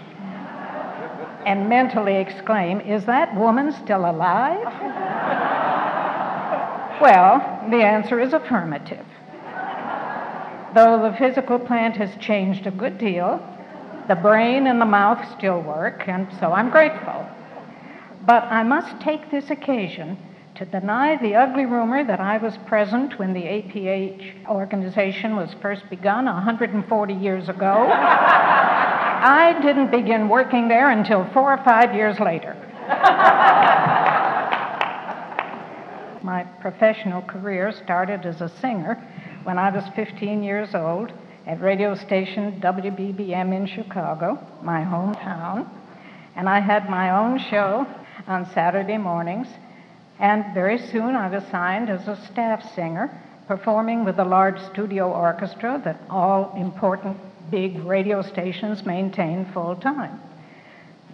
and 1.47 1.69
mentally 1.69 2.17
exclaim, 2.17 2.81
Is 2.81 3.05
that 3.05 3.33
woman 3.33 3.71
still 3.71 4.01
alive? 4.01 4.61
well, 7.01 7.39
the 7.69 7.77
answer 7.77 8.19
is 8.19 8.33
affirmative. 8.33 9.05
Though 10.75 11.01
the 11.09 11.15
physical 11.17 11.57
plant 11.57 11.95
has 11.95 12.13
changed 12.19 12.67
a 12.67 12.71
good 12.71 12.97
deal, 12.97 13.39
the 14.09 14.15
brain 14.15 14.67
and 14.67 14.81
the 14.81 14.85
mouth 14.85 15.25
still 15.37 15.61
work, 15.61 16.03
and 16.09 16.27
so 16.37 16.51
I'm 16.51 16.69
grateful. 16.69 17.25
But 18.25 18.43
I 18.43 18.63
must 18.63 18.99
take 19.01 19.31
this 19.31 19.49
occasion 19.49 20.17
to 20.55 20.65
deny 20.65 21.15
the 21.21 21.35
ugly 21.35 21.65
rumor 21.65 22.03
that 22.03 22.19
I 22.19 22.39
was 22.39 22.57
present 22.67 23.17
when 23.17 23.31
the 23.31 23.43
APH 23.43 24.49
organization 24.49 25.37
was 25.37 25.55
first 25.61 25.89
begun 25.89 26.25
140 26.25 27.13
years 27.13 27.47
ago. 27.47 27.87
I 29.19 29.59
didn't 29.61 29.89
begin 29.89 30.29
working 30.29 30.67
there 30.67 30.91
until 30.91 31.27
four 31.33 31.51
or 31.51 31.63
five 31.63 31.95
years 31.95 32.19
later. 32.19 32.55
My 36.23 36.43
professional 36.61 37.23
career 37.23 37.71
started 37.71 38.25
as 38.25 38.41
a 38.41 38.49
singer 38.59 38.95
when 39.43 39.57
I 39.57 39.71
was 39.71 39.83
15 39.95 40.43
years 40.43 40.75
old 40.75 41.11
at 41.47 41.61
radio 41.61 41.95
station 41.95 42.61
WBBM 42.61 43.55
in 43.55 43.65
Chicago, 43.65 44.37
my 44.61 44.81
hometown. 44.81 45.67
And 46.35 46.47
I 46.47 46.59
had 46.59 46.89
my 46.89 47.17
own 47.17 47.39
show 47.49 47.87
on 48.27 48.51
Saturday 48.53 48.97
mornings. 48.97 49.47
And 50.19 50.53
very 50.53 50.77
soon 50.77 51.15
I 51.15 51.29
was 51.29 51.43
signed 51.49 51.89
as 51.89 52.07
a 52.07 52.19
staff 52.31 52.61
singer, 52.75 53.19
performing 53.47 54.03
with 54.03 54.19
a 54.19 54.25
large 54.25 54.59
studio 54.71 55.09
orchestra 55.09 55.81
that 55.85 56.01
all 56.09 56.53
important 56.57 57.17
big 57.49 57.79
radio 57.83 58.21
stations 58.21 58.85
maintained 58.85 59.53
full 59.53 59.75
time. 59.75 60.19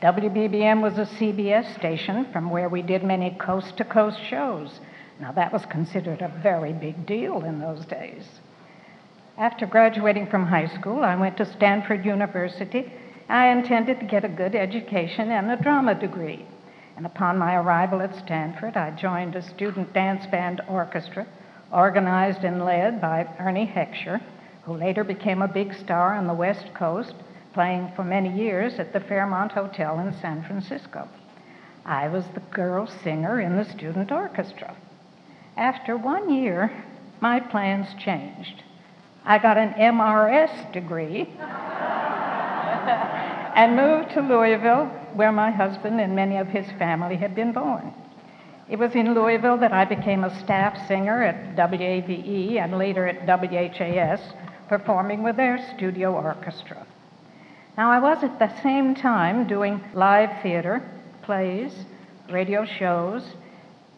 WBBM 0.01 0.81
was 0.81 0.97
a 0.97 1.05
CBS 1.15 1.77
station 1.77 2.27
from 2.33 2.49
where 2.49 2.67
we 2.67 2.81
did 2.81 3.03
many 3.03 3.37
coast 3.39 3.77
to 3.77 3.85
coast 3.85 4.19
shows. 4.29 4.79
Now, 5.19 5.31
that 5.31 5.53
was 5.53 5.65
considered 5.67 6.21
a 6.21 6.39
very 6.43 6.73
big 6.73 7.05
deal 7.05 7.43
in 7.43 7.59
those 7.59 7.85
days. 7.85 8.23
After 9.37 9.65
graduating 9.65 10.27
from 10.27 10.45
high 10.45 10.67
school, 10.67 11.03
I 11.03 11.15
went 11.15 11.37
to 11.37 11.45
Stanford 11.53 12.05
University. 12.05 12.91
I 13.29 13.47
intended 13.47 13.99
to 13.99 14.05
get 14.05 14.25
a 14.25 14.29
good 14.29 14.55
education 14.55 15.31
and 15.31 15.49
a 15.49 15.61
drama 15.61 15.95
degree. 15.95 16.45
And 16.97 17.05
upon 17.05 17.37
my 17.37 17.55
arrival 17.55 18.01
at 18.01 18.15
Stanford, 18.15 18.77
I 18.77 18.91
joined 18.91 19.35
a 19.35 19.41
student 19.41 19.93
dance 19.93 20.25
band 20.27 20.61
orchestra 20.67 21.25
organized 21.71 22.43
and 22.43 22.63
led 22.63 23.01
by 23.01 23.27
Ernie 23.39 23.65
Heckscher, 23.65 24.21
who 24.65 24.77
later 24.77 25.03
became 25.03 25.41
a 25.41 25.47
big 25.47 25.73
star 25.73 26.15
on 26.15 26.27
the 26.27 26.33
West 26.33 26.73
Coast 26.73 27.13
playing 27.53 27.91
for 27.95 28.03
many 28.03 28.33
years 28.33 28.79
at 28.79 28.93
the 28.93 28.99
Fairmont 28.99 29.51
Hotel 29.51 29.99
in 29.99 30.13
San 30.21 30.43
Francisco. 30.43 31.07
I 31.85 32.07
was 32.07 32.25
the 32.33 32.39
girl 32.39 32.87
singer 33.03 33.41
in 33.41 33.57
the 33.57 33.65
student 33.65 34.11
orchestra. 34.11 34.75
After 35.57 35.97
one 35.97 36.33
year, 36.33 36.71
my 37.19 37.39
plans 37.39 37.87
changed. 37.99 38.63
I 39.25 39.37
got 39.37 39.57
an 39.57 39.73
MRS 39.73 40.71
degree 40.73 41.29
and 43.55 43.75
moved 43.75 44.11
to 44.11 44.21
Louisville, 44.21 44.85
where 45.13 45.31
my 45.31 45.51
husband 45.51 46.01
and 46.01 46.15
many 46.15 46.37
of 46.37 46.47
his 46.47 46.65
family 46.79 47.17
had 47.17 47.35
been 47.35 47.51
born. 47.51 47.93
It 48.69 48.79
was 48.79 48.95
in 48.95 49.13
Louisville 49.13 49.57
that 49.57 49.73
I 49.73 49.85
became 49.85 50.23
a 50.23 50.39
staff 50.39 50.87
singer 50.87 51.21
at 51.21 51.55
WAVE 51.55 52.57
and 52.57 52.77
later 52.77 53.05
at 53.07 53.27
WHAS, 53.27 54.21
performing 54.67 55.23
with 55.23 55.35
their 55.35 55.57
studio 55.75 56.13
orchestra. 56.13 56.85
Now, 57.77 57.91
I 57.91 57.99
was 57.99 58.23
at 58.23 58.39
the 58.39 58.61
same 58.61 58.93
time 58.93 59.47
doing 59.47 59.83
live 59.93 60.41
theater, 60.43 60.87
plays, 61.23 61.73
radio 62.29 62.65
shows, 62.65 63.23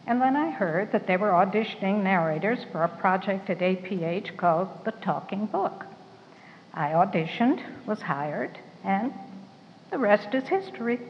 and 0.06 0.20
then 0.20 0.36
I 0.36 0.50
heard 0.50 0.92
that 0.92 1.06
they 1.06 1.16
were 1.16 1.30
auditioning 1.30 2.02
narrators 2.02 2.60
for 2.70 2.84
a 2.84 2.88
project 2.88 3.50
at 3.50 3.58
APH 3.58 4.36
called 4.36 4.68
The 4.84 4.92
Talking 4.92 5.46
Book. 5.46 5.84
I 6.72 6.90
auditioned, 6.90 7.60
was 7.86 8.00
hired, 8.00 8.58
and 8.84 9.12
the 9.90 9.98
rest 9.98 10.34
is 10.34 10.44
history. 10.44 11.00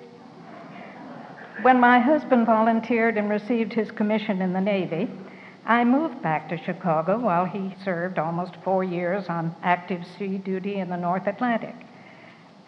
When 1.62 1.78
my 1.78 1.98
husband 1.98 2.46
volunteered 2.46 3.16
and 3.16 3.28
received 3.28 3.72
his 3.72 3.90
commission 3.90 4.40
in 4.40 4.52
the 4.52 4.60
Navy, 4.60 5.08
I 5.68 5.82
moved 5.82 6.22
back 6.22 6.48
to 6.50 6.56
Chicago 6.56 7.18
while 7.18 7.44
he 7.44 7.74
served 7.84 8.20
almost 8.20 8.54
four 8.62 8.84
years 8.84 9.28
on 9.28 9.52
active 9.64 10.06
sea 10.16 10.38
duty 10.38 10.76
in 10.76 10.88
the 10.88 10.96
North 10.96 11.26
Atlantic. 11.26 11.74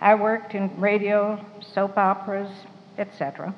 I 0.00 0.16
worked 0.16 0.56
in 0.56 0.80
radio, 0.80 1.38
soap 1.60 1.96
operas, 1.96 2.50
etc. 2.98 3.54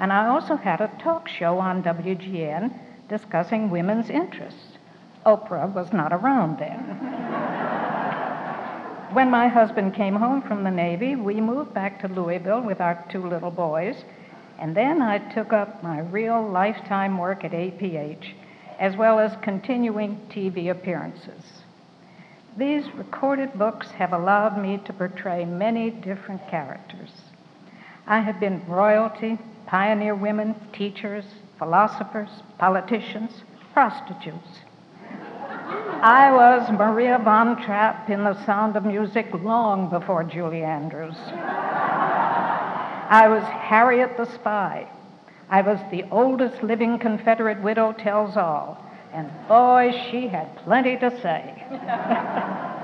And 0.00 0.12
I 0.12 0.26
also 0.26 0.56
had 0.56 0.80
a 0.80 0.90
talk 1.00 1.28
show 1.28 1.58
on 1.58 1.84
WGN 1.84 2.76
discussing 3.08 3.70
women's 3.70 4.10
interests. 4.10 4.76
Oprah 5.24 5.72
was 5.72 5.92
not 5.92 6.12
around 6.12 6.58
then. 6.58 6.80
when 9.12 9.30
my 9.30 9.46
husband 9.46 9.94
came 9.94 10.16
home 10.16 10.42
from 10.42 10.64
the 10.64 10.70
Navy, 10.70 11.14
we 11.14 11.40
moved 11.40 11.72
back 11.72 12.00
to 12.00 12.08
Louisville 12.08 12.62
with 12.62 12.80
our 12.80 13.06
two 13.08 13.24
little 13.24 13.52
boys. 13.52 14.04
And 14.58 14.76
then 14.76 15.00
I 15.00 15.18
took 15.32 15.52
up 15.52 15.80
my 15.80 16.00
real 16.00 16.42
lifetime 16.42 17.18
work 17.18 17.44
at 17.44 17.52
APH, 17.52 18.34
as 18.80 18.96
well 18.96 19.18
as 19.18 19.36
continuing 19.42 20.16
TV 20.30 20.70
appearances. 20.70 21.62
These 22.56 22.92
recorded 22.94 23.52
books 23.54 23.90
have 23.92 24.12
allowed 24.12 24.60
me 24.60 24.80
to 24.86 24.92
portray 24.92 25.44
many 25.44 25.90
different 25.90 26.48
characters. 26.48 27.10
I 28.06 28.20
have 28.20 28.40
been 28.40 28.66
royalty, 28.66 29.38
pioneer 29.66 30.14
women, 30.14 30.54
teachers, 30.72 31.24
philosophers, 31.58 32.30
politicians, 32.58 33.30
prostitutes. 33.74 34.60
I 36.02 36.32
was 36.32 36.70
Maria 36.72 37.20
von 37.22 37.62
Trapp 37.62 38.08
in 38.08 38.24
The 38.24 38.44
Sound 38.46 38.76
of 38.76 38.86
Music 38.86 39.28
long 39.34 39.90
before 39.90 40.24
Julie 40.24 40.64
Andrews. 40.64 41.16
I 43.12 43.28
was 43.28 43.42
Harriet 43.42 44.16
the 44.16 44.24
Spy. 44.24 44.88
I 45.50 45.62
was 45.62 45.78
the 45.90 46.04
oldest 46.10 46.62
living 46.62 46.98
Confederate 46.98 47.62
widow 47.62 47.92
tells 47.92 48.36
all 48.36 48.90
and 49.12 49.30
boy, 49.48 49.92
she 50.10 50.28
had 50.28 50.54
plenty 50.58 50.96
to 50.98 51.10
say. 51.20 51.66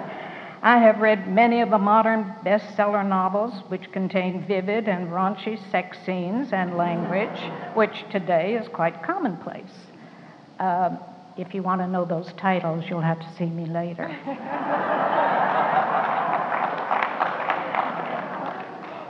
I 0.62 0.78
have 0.78 0.98
read 0.98 1.28
many 1.28 1.60
of 1.60 1.70
the 1.70 1.78
modern 1.78 2.34
bestseller 2.44 3.06
novels 3.06 3.52
which 3.68 3.92
contain 3.92 4.44
vivid 4.46 4.88
and 4.88 5.08
raunchy 5.08 5.58
sex 5.70 5.96
scenes 6.04 6.52
and 6.52 6.76
language, 6.76 7.38
which 7.74 8.04
today 8.10 8.54
is 8.54 8.66
quite 8.68 9.02
commonplace. 9.04 9.70
Uh, 10.58 10.96
if 11.36 11.54
you 11.54 11.62
want 11.62 11.80
to 11.82 11.86
know 11.86 12.04
those 12.04 12.32
titles, 12.32 12.84
you'll 12.88 13.00
have 13.00 13.20
to 13.20 13.32
see 13.36 13.46
me 13.46 13.66
later. 13.66 14.08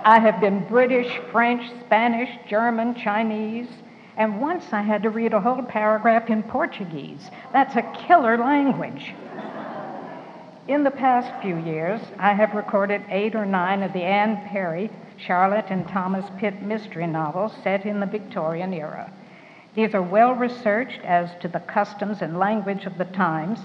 I 0.07 0.21
have 0.21 0.40
been 0.40 0.64
British, 0.69 1.19
French, 1.33 1.69
Spanish, 1.81 2.31
German, 2.49 2.95
Chinese, 2.95 3.66
and 4.16 4.40
once 4.40 4.62
I 4.71 4.81
had 4.81 5.03
to 5.03 5.11
read 5.11 5.35
a 5.35 5.40
whole 5.40 5.64
paragraph 5.64 6.31
in 6.31 6.45
Portuguese. 6.45 7.29
That's 7.53 7.75
a 7.75 7.83
killer 8.07 8.38
language. 8.38 9.12
In 10.69 10.85
the 10.85 10.92
past 10.92 11.42
few 11.42 11.57
years, 11.57 12.01
I 12.21 12.35
have 12.35 12.55
recorded 12.55 13.03
eight 13.09 13.35
or 13.35 13.45
nine 13.45 13.83
of 13.83 13.92
the 13.92 14.05
Anne 14.05 14.47
Perry, 14.47 14.90
Charlotte, 15.16 15.71
and 15.71 15.88
Thomas 15.88 16.31
Pitt 16.38 16.62
mystery 16.62 17.09
novels 17.09 17.53
set 17.64 17.85
in 17.85 17.99
the 17.99 18.07
Victorian 18.07 18.73
era. 18.73 19.12
These 19.75 19.92
are 19.92 20.03
well 20.03 20.35
researched 20.35 21.01
as 21.03 21.31
to 21.40 21.49
the 21.49 21.59
customs 21.59 22.23
and 22.23 22.38
language 22.38 22.85
of 22.85 22.97
the 22.97 23.07
times. 23.07 23.59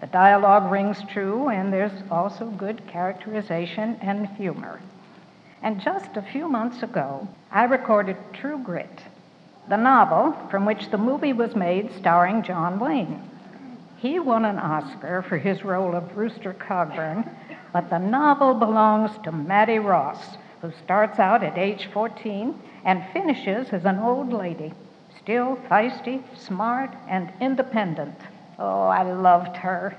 The 0.00 0.08
dialogue 0.08 0.72
rings 0.72 1.04
true, 1.12 1.50
and 1.50 1.72
there's 1.72 2.02
also 2.10 2.46
good 2.46 2.84
characterization 2.88 3.96
and 4.02 4.26
humor. 4.26 4.80
And 5.64 5.80
just 5.80 6.18
a 6.18 6.22
few 6.22 6.46
months 6.46 6.82
ago, 6.82 7.26
I 7.50 7.64
recorded 7.64 8.18
True 8.34 8.58
Grit, 8.62 9.00
the 9.66 9.78
novel 9.78 10.36
from 10.50 10.66
which 10.66 10.90
the 10.90 10.98
movie 10.98 11.32
was 11.32 11.56
made 11.56 11.90
starring 11.96 12.42
John 12.42 12.78
Wayne. 12.78 13.22
He 13.96 14.20
won 14.20 14.44
an 14.44 14.58
Oscar 14.58 15.22
for 15.22 15.38
his 15.38 15.64
role 15.64 15.94
of 15.94 16.18
Rooster 16.18 16.52
Cogburn, 16.52 17.26
but 17.72 17.88
the 17.88 17.98
novel 17.98 18.52
belongs 18.52 19.10
to 19.24 19.32
Mattie 19.32 19.78
Ross, 19.78 20.36
who 20.60 20.70
starts 20.84 21.18
out 21.18 21.42
at 21.42 21.56
age 21.56 21.88
14 21.94 22.54
and 22.84 23.02
finishes 23.14 23.70
as 23.70 23.86
an 23.86 23.98
old 24.00 24.34
lady, 24.34 24.74
still 25.18 25.56
feisty, 25.70 26.22
smart, 26.36 26.90
and 27.08 27.32
independent. 27.40 28.20
Oh, 28.58 28.88
I 28.88 29.02
loved 29.02 29.56
her. 29.56 29.96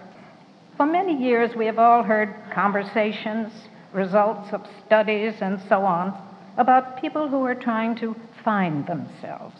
For 0.77 0.85
many 0.85 1.17
years, 1.17 1.55
we 1.55 1.65
have 1.65 1.79
all 1.79 2.03
heard 2.03 2.35
conversations, 2.53 3.51
results 3.95 4.51
of 4.51 4.67
studies, 4.85 5.35
and 5.41 5.59
so 5.69 5.85
on 5.85 6.13
about 6.57 7.01
people 7.01 7.29
who 7.29 7.43
are 7.43 7.55
trying 7.55 7.95
to 7.95 8.15
find 8.43 8.85
themselves. 8.85 9.59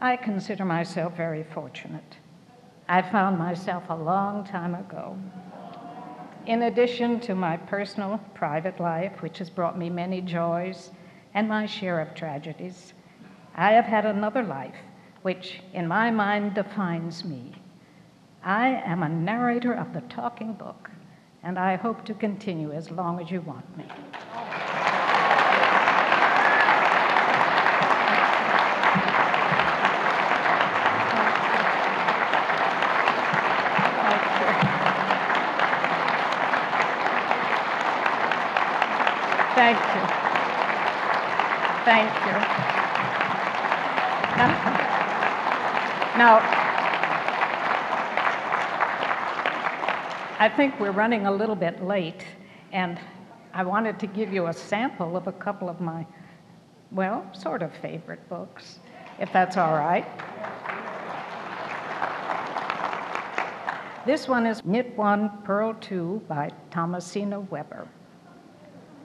I 0.00 0.16
consider 0.16 0.64
myself 0.64 1.16
very 1.16 1.44
fortunate. 1.44 2.16
I 2.88 3.02
found 3.02 3.38
myself 3.38 3.84
a 3.88 3.94
long 3.94 4.44
time 4.44 4.74
ago. 4.74 5.16
In 6.46 6.62
addition 6.62 7.20
to 7.20 7.34
my 7.34 7.56
personal, 7.56 8.18
private 8.34 8.80
life, 8.80 9.22
which 9.22 9.38
has 9.38 9.48
brought 9.48 9.78
me 9.78 9.88
many 9.88 10.20
joys 10.20 10.90
and 11.34 11.48
my 11.48 11.66
share 11.66 12.00
of 12.00 12.14
tragedies, 12.14 12.94
I 13.54 13.72
have 13.72 13.84
had 13.84 14.06
another 14.06 14.42
life 14.42 14.74
which, 15.22 15.60
in 15.72 15.86
my 15.86 16.10
mind, 16.10 16.54
defines 16.54 17.24
me. 17.24 17.52
I 18.42 18.68
am 18.84 19.02
a 19.02 19.08
narrator 19.08 19.72
of 19.72 19.92
the 19.92 20.00
talking 20.02 20.54
book, 20.54 20.90
and 21.42 21.58
I 21.58 21.76
hope 21.76 22.04
to 22.06 22.14
continue 22.14 22.72
as 22.72 22.90
long 22.90 23.20
as 23.20 23.30
you 23.30 23.40
want 23.40 23.76
me. 23.76 23.84
Thank 39.54 39.80
you. 39.94 40.02
Thank 41.84 42.10
you. 42.26 42.32
Now, 44.36 44.92
Now, 46.16 46.71
I 50.42 50.48
think 50.48 50.80
we're 50.80 50.90
running 50.90 51.26
a 51.26 51.30
little 51.30 51.54
bit 51.54 51.84
late, 51.84 52.26
and 52.72 52.98
I 53.54 53.62
wanted 53.62 54.00
to 54.00 54.08
give 54.08 54.32
you 54.32 54.48
a 54.48 54.52
sample 54.52 55.16
of 55.16 55.28
a 55.28 55.32
couple 55.32 55.68
of 55.68 55.80
my, 55.80 56.04
well, 56.90 57.24
sort 57.32 57.62
of 57.62 57.72
favorite 57.76 58.28
books, 58.28 58.80
if 59.20 59.32
that's 59.32 59.56
all 59.56 59.74
right. 59.74 60.04
This 64.04 64.26
one 64.26 64.44
is 64.44 64.64
Knit 64.64 64.96
One, 64.96 65.30
Purl 65.44 65.74
Two 65.74 66.20
by 66.28 66.50
Thomasina 66.72 67.38
Weber. 67.38 67.86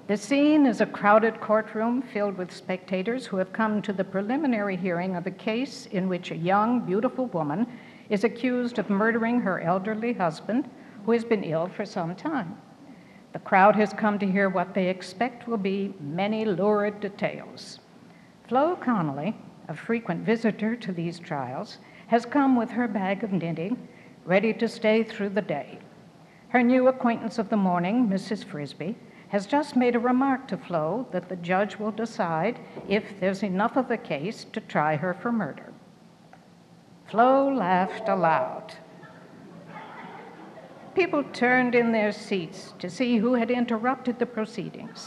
The 0.07 0.17
scene 0.17 0.65
is 0.65 0.81
a 0.81 0.87
crowded 0.87 1.39
courtroom 1.39 2.01
filled 2.01 2.35
with 2.35 2.51
spectators 2.51 3.27
who 3.27 3.37
have 3.37 3.53
come 3.53 3.83
to 3.83 3.93
the 3.93 4.03
preliminary 4.03 4.75
hearing 4.75 5.15
of 5.15 5.27
a 5.27 5.31
case 5.31 5.85
in 5.91 6.09
which 6.09 6.31
a 6.31 6.35
young, 6.35 6.79
beautiful 6.79 7.27
woman 7.27 7.67
is 8.09 8.23
accused 8.23 8.79
of 8.79 8.89
murdering 8.89 9.39
her 9.41 9.61
elderly 9.61 10.13
husband, 10.13 10.67
who 11.07 11.13
has 11.13 11.23
been 11.23 11.45
ill 11.45 11.69
for 11.69 11.85
some 11.85 12.13
time. 12.13 12.57
The 13.31 13.39
crowd 13.39 13.77
has 13.77 13.93
come 13.93 14.19
to 14.19 14.29
hear 14.29 14.49
what 14.49 14.73
they 14.73 14.89
expect 14.89 15.47
will 15.47 15.55
be 15.55 15.95
many 16.01 16.43
lurid 16.43 16.99
details. 16.99 17.79
Flo 18.49 18.75
Connolly, 18.75 19.33
a 19.69 19.73
frequent 19.73 20.25
visitor 20.25 20.75
to 20.75 20.91
these 20.91 21.17
trials, 21.17 21.77
has 22.07 22.25
come 22.25 22.57
with 22.57 22.71
her 22.71 22.89
bag 22.89 23.23
of 23.23 23.31
knitting 23.31 23.87
ready 24.25 24.53
to 24.55 24.67
stay 24.67 25.01
through 25.01 25.29
the 25.29 25.41
day. 25.41 25.79
Her 26.49 26.61
new 26.61 26.89
acquaintance 26.89 27.37
of 27.37 27.49
the 27.49 27.55
morning, 27.55 28.09
Mrs. 28.09 28.43
Frisbee, 28.43 28.97
has 29.29 29.45
just 29.45 29.77
made 29.77 29.95
a 29.95 29.99
remark 29.99 30.45
to 30.49 30.57
Flo 30.57 31.07
that 31.11 31.29
the 31.29 31.37
judge 31.37 31.77
will 31.77 31.91
decide 31.91 32.59
if 32.89 33.17
there's 33.21 33.43
enough 33.43 33.77
of 33.77 33.87
the 33.87 33.97
case 33.97 34.45
to 34.51 34.59
try 34.59 34.97
her 34.97 35.13
for 35.13 35.31
murder. 35.31 35.71
Flo 37.05 37.49
laughed 37.49 38.09
aloud. 38.09 38.73
People 40.97 41.23
turned 41.25 41.75
in 41.75 41.91
their 41.91 42.11
seats 42.11 42.73
to 42.79 42.89
see 42.89 43.17
who 43.17 43.35
had 43.35 43.51
interrupted 43.51 44.17
the 44.17 44.25
proceedings. 44.25 45.05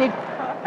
Did, 0.00 0.12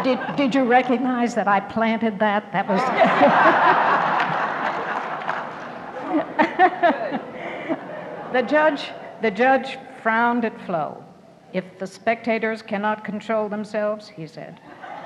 did, 0.02 0.36
did 0.36 0.54
you 0.54 0.64
recognize 0.64 1.34
that 1.34 1.46
I 1.46 1.60
planted 1.60 2.18
that? 2.20 2.50
That 2.52 2.66
was. 2.66 2.80
the 8.32 8.40
judge, 8.40 8.92
the 9.20 9.30
judge 9.30 9.76
frowned 10.02 10.46
at 10.46 10.58
Flo. 10.62 11.04
If 11.52 11.78
the 11.78 11.86
spectators 11.86 12.62
cannot 12.62 13.04
control 13.04 13.50
themselves, 13.50 14.08
he 14.08 14.26
said, 14.26 14.58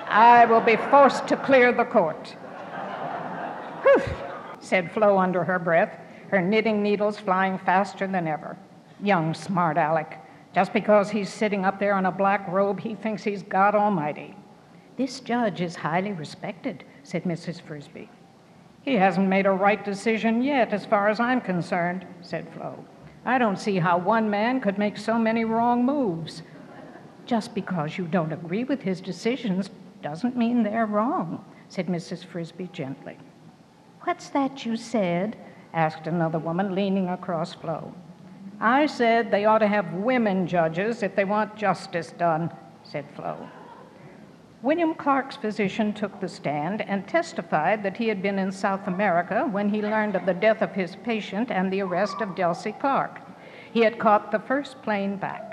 I 0.06 0.44
will 0.44 0.60
be 0.60 0.76
forced 0.76 1.26
to 1.28 1.36
clear 1.36 1.72
the 1.72 1.84
court. 1.84 2.36
Whew, 3.82 4.02
said 4.60 4.92
Flo 4.92 5.18
under 5.18 5.44
her 5.44 5.58
breath, 5.58 5.98
her 6.30 6.40
knitting 6.40 6.82
needles 6.82 7.18
flying 7.18 7.58
faster 7.58 8.06
than 8.06 8.26
ever. 8.26 8.56
Young 9.02 9.34
smart 9.34 9.76
aleck. 9.76 10.22
Just 10.54 10.72
because 10.72 11.10
he's 11.10 11.32
sitting 11.32 11.64
up 11.64 11.78
there 11.78 11.98
in 11.98 12.06
a 12.06 12.10
black 12.12 12.48
robe, 12.48 12.80
he 12.80 12.94
thinks 12.94 13.22
he's 13.22 13.42
God 13.42 13.74
Almighty. 13.74 14.34
This 14.96 15.20
judge 15.20 15.60
is 15.60 15.76
highly 15.76 16.12
respected, 16.12 16.84
said 17.02 17.24
Mrs. 17.24 17.60
Frisbee. 17.60 18.08
He 18.82 18.94
hasn't 18.94 19.28
made 19.28 19.46
a 19.46 19.50
right 19.50 19.84
decision 19.84 20.42
yet, 20.42 20.72
as 20.72 20.86
far 20.86 21.08
as 21.08 21.20
I'm 21.20 21.40
concerned, 21.40 22.06
said 22.22 22.48
Flo. 22.54 22.84
I 23.24 23.38
don't 23.38 23.58
see 23.58 23.76
how 23.76 23.98
one 23.98 24.30
man 24.30 24.60
could 24.60 24.78
make 24.78 24.96
so 24.96 25.18
many 25.18 25.44
wrong 25.44 25.84
moves. 25.84 26.42
Just 27.26 27.54
because 27.54 27.98
you 27.98 28.06
don't 28.06 28.32
agree 28.32 28.62
with 28.64 28.82
his 28.82 29.00
decisions 29.00 29.68
doesn't 30.06 30.36
mean 30.36 30.62
they're 30.62 30.86
wrong, 30.86 31.44
said 31.68 31.88
Mrs. 31.88 32.24
Frisbee 32.24 32.70
gently. 32.72 33.18
What's 34.02 34.28
that 34.28 34.64
you 34.64 34.76
said? 34.76 35.36
asked 35.74 36.06
another 36.06 36.38
woman, 36.38 36.76
leaning 36.76 37.08
across 37.08 37.54
Flo. 37.54 37.92
I 38.60 38.86
said 38.86 39.32
they 39.32 39.46
ought 39.46 39.58
to 39.58 39.66
have 39.66 39.94
women 39.94 40.46
judges 40.46 41.02
if 41.02 41.16
they 41.16 41.24
want 41.24 41.56
justice 41.56 42.12
done, 42.12 42.52
said 42.84 43.04
Flo. 43.16 43.48
William 44.62 44.94
Clark's 44.94 45.34
physician 45.34 45.92
took 45.92 46.20
the 46.20 46.28
stand 46.28 46.82
and 46.82 47.08
testified 47.08 47.82
that 47.82 47.96
he 47.96 48.06
had 48.06 48.22
been 48.22 48.38
in 48.38 48.52
South 48.52 48.86
America 48.86 49.48
when 49.50 49.68
he 49.70 49.82
learned 49.82 50.14
of 50.14 50.24
the 50.24 50.34
death 50.34 50.62
of 50.62 50.70
his 50.70 50.94
patient 51.02 51.50
and 51.50 51.72
the 51.72 51.82
arrest 51.82 52.20
of 52.20 52.36
Delcy 52.36 52.78
Clark. 52.78 53.20
He 53.72 53.80
had 53.80 53.98
caught 53.98 54.30
the 54.30 54.38
first 54.38 54.80
plane 54.82 55.16
back. 55.16 55.46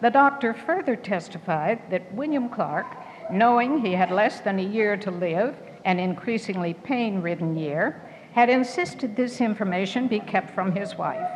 The 0.00 0.10
doctor 0.10 0.54
further 0.54 0.96
testified 0.96 1.90
that 1.90 2.14
William 2.14 2.48
Clark, 2.48 2.86
knowing 3.30 3.78
he 3.78 3.92
had 3.92 4.10
less 4.10 4.40
than 4.40 4.58
a 4.58 4.62
year 4.62 4.96
to 4.96 5.10
live, 5.10 5.56
an 5.84 5.98
increasingly 5.98 6.74
pain 6.74 7.20
ridden 7.22 7.56
year, 7.56 8.00
had 8.32 8.50
insisted 8.50 9.16
this 9.16 9.40
information 9.40 10.08
be 10.08 10.20
kept 10.20 10.54
from 10.54 10.72
his 10.72 10.96
wife. 10.96 11.30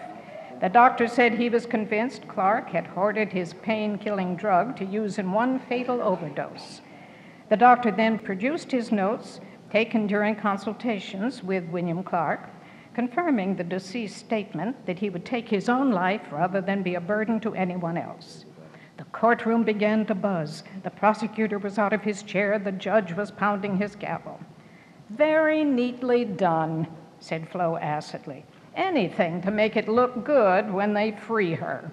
The 0.61 0.69
doctor 0.69 1.09
said 1.09 1.33
he 1.33 1.49
was 1.49 1.65
convinced 1.65 2.29
Clark 2.29 2.69
had 2.69 2.87
hoarded 2.87 3.33
his 3.33 3.55
pain 3.55 3.97
killing 3.97 4.37
drug 4.37 4.77
to 4.77 4.85
use 4.85 5.19
in 5.19 5.33
one 5.33 5.59
fatal 5.59 6.03
overdose. 6.03 6.83
The 7.49 7.57
doctor 7.57 7.91
then 7.91 8.19
produced 8.19 8.71
his 8.71 8.93
notes 8.93 9.41
taken 9.71 10.07
during 10.07 10.37
consultations 10.37 11.43
with 11.43 11.65
William 11.71 12.03
Clark, 12.03 12.51
confirming 12.93 13.57
the 13.57 13.65
deceased's 13.65 14.21
statement 14.21 14.85
that 14.85 14.99
he 14.99 15.09
would 15.09 15.25
take 15.25 15.49
his 15.49 15.69
own 15.69 15.91
life 15.91 16.23
rather 16.31 16.61
than 16.61 16.83
be 16.83 16.97
a 16.97 17.01
burden 17.01 17.41
to 17.41 17.55
anyone 17.55 17.97
else. 17.97 18.45
The 19.01 19.07
courtroom 19.13 19.63
began 19.63 20.05
to 20.07 20.15
buzz. 20.15 20.63
The 20.83 20.91
prosecutor 20.91 21.59
was 21.59 21.79
out 21.79 21.95
of 21.95 22.03
his 22.03 22.23
chair. 22.23 22.59
The 22.59 22.71
judge 22.71 23.15
was 23.15 23.31
pounding 23.31 23.79
his 23.79 23.97
gavel. 23.97 24.39
Very 25.09 25.65
neatly 25.65 26.27
done, 26.27 26.87
said 27.19 27.49
Flo 27.49 27.79
acidly 27.79 28.45
anything 28.77 29.41
to 29.41 29.51
make 29.51 29.75
it 29.75 29.89
look 29.89 30.23
good 30.23 30.71
when 30.71 30.93
they 30.93 31.13
free 31.13 31.55
her. 31.55 31.91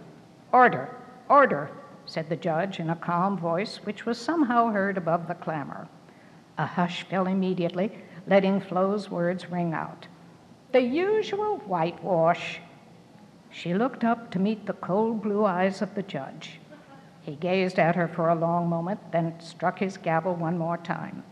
Order, 0.51 0.97
order, 1.29 1.69
said 2.05 2.27
the 2.27 2.35
judge 2.35 2.77
in 2.77 2.89
a 2.89 2.95
calm 2.97 3.37
voice 3.37 3.77
which 3.85 4.05
was 4.05 4.19
somehow 4.19 4.67
heard 4.67 4.97
above 4.97 5.29
the 5.29 5.35
clamor. 5.35 5.87
A 6.57 6.65
hush 6.65 7.03
fell 7.03 7.27
immediately, 7.27 8.03
letting 8.27 8.59
Flo's 8.59 9.09
words 9.09 9.49
ring 9.49 9.73
out. 9.73 10.07
The 10.73 10.81
usual 10.81 11.59
whitewash. 11.67 12.59
She 13.49 13.73
looked 13.73 14.03
up 14.03 14.29
to 14.31 14.39
meet 14.39 14.65
the 14.65 14.73
cold 14.73 15.21
blue 15.21 15.45
eyes 15.45 15.81
of 15.81 15.95
the 15.95 16.03
judge. 16.03 16.59
He 17.27 17.35
gazed 17.35 17.77
at 17.77 17.97
her 17.97 18.07
for 18.07 18.29
a 18.29 18.35
long 18.35 18.69
moment, 18.69 19.11
then 19.11 19.37
struck 19.41 19.79
his 19.79 19.97
gavel 19.97 20.33
one 20.33 20.57
more 20.57 20.77
time. 20.77 21.25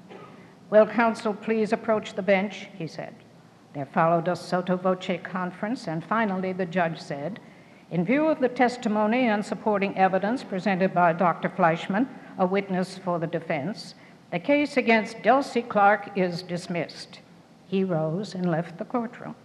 Will 0.70 0.86
counsel 0.86 1.34
please 1.34 1.72
approach 1.72 2.16
the 2.16 2.22
bench? 2.22 2.68
he 2.78 2.86
said. 2.86 3.16
There 3.74 3.86
followed 3.86 4.28
a 4.28 4.36
sotto 4.36 4.76
voce 4.76 5.18
conference, 5.24 5.88
and 5.88 6.04
finally 6.04 6.52
the 6.52 6.66
judge 6.66 7.00
said, 7.00 7.40
In 7.92 8.04
view 8.04 8.28
of 8.28 8.42
the 8.42 8.50
testimony 8.50 9.30
and 9.30 9.46
supporting 9.46 9.98
evidence 9.98 10.44
presented 10.44 10.94
by 10.94 11.14
Dr. 11.14 11.48
Fleischman, 11.48 12.10
a 12.38 12.46
witness 12.46 12.98
for 12.98 13.18
the 13.18 13.28
defense, 13.28 13.96
the 14.32 14.40
case 14.40 14.76
against 14.76 15.22
Delcy 15.22 15.66
Clark 15.66 16.18
is 16.18 16.44
dismissed. 16.44 17.22
He 17.68 17.86
rose 17.86 18.36
and 18.36 18.52
left 18.52 18.78
the 18.78 18.84
courtroom. 18.84 19.38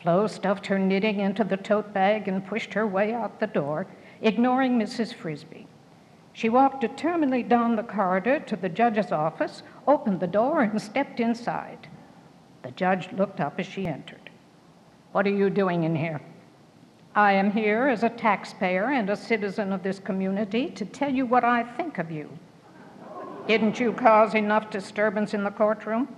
Flo 0.00 0.26
stuffed 0.26 0.66
her 0.66 0.80
knitting 0.80 1.20
into 1.20 1.44
the 1.44 1.56
tote 1.56 1.92
bag 1.92 2.26
and 2.26 2.44
pushed 2.44 2.74
her 2.74 2.84
way 2.84 3.14
out 3.14 3.38
the 3.38 3.46
door, 3.46 3.86
ignoring 4.22 4.78
Mrs. 4.78 5.12
Frisbee. 5.12 5.66
She 6.32 6.48
walked 6.48 6.80
determinedly 6.80 7.42
down 7.42 7.76
the 7.76 7.82
corridor 7.82 8.40
to 8.40 8.56
the 8.56 8.68
judge's 8.68 9.12
office, 9.12 9.62
opened 9.86 10.20
the 10.20 10.26
door, 10.26 10.62
and 10.62 10.80
stepped 10.80 11.20
inside. 11.20 11.88
The 12.62 12.70
judge 12.70 13.12
looked 13.12 13.40
up 13.40 13.60
as 13.60 13.66
she 13.66 13.86
entered. 13.86 14.30
What 15.10 15.26
are 15.26 15.30
you 15.30 15.50
doing 15.50 15.84
in 15.84 15.94
here? 15.94 16.22
I 17.14 17.32
am 17.32 17.50
here 17.50 17.88
as 17.88 18.02
a 18.02 18.08
taxpayer 18.08 18.84
and 18.84 19.10
a 19.10 19.16
citizen 19.16 19.72
of 19.72 19.82
this 19.82 19.98
community 19.98 20.70
to 20.70 20.86
tell 20.86 21.12
you 21.12 21.26
what 21.26 21.44
I 21.44 21.62
think 21.62 21.98
of 21.98 22.10
you. 22.10 22.30
Didn't 23.46 23.78
you 23.78 23.92
cause 23.92 24.34
enough 24.34 24.70
disturbance 24.70 25.34
in 25.34 25.44
the 25.44 25.50
courtroom? 25.50 26.08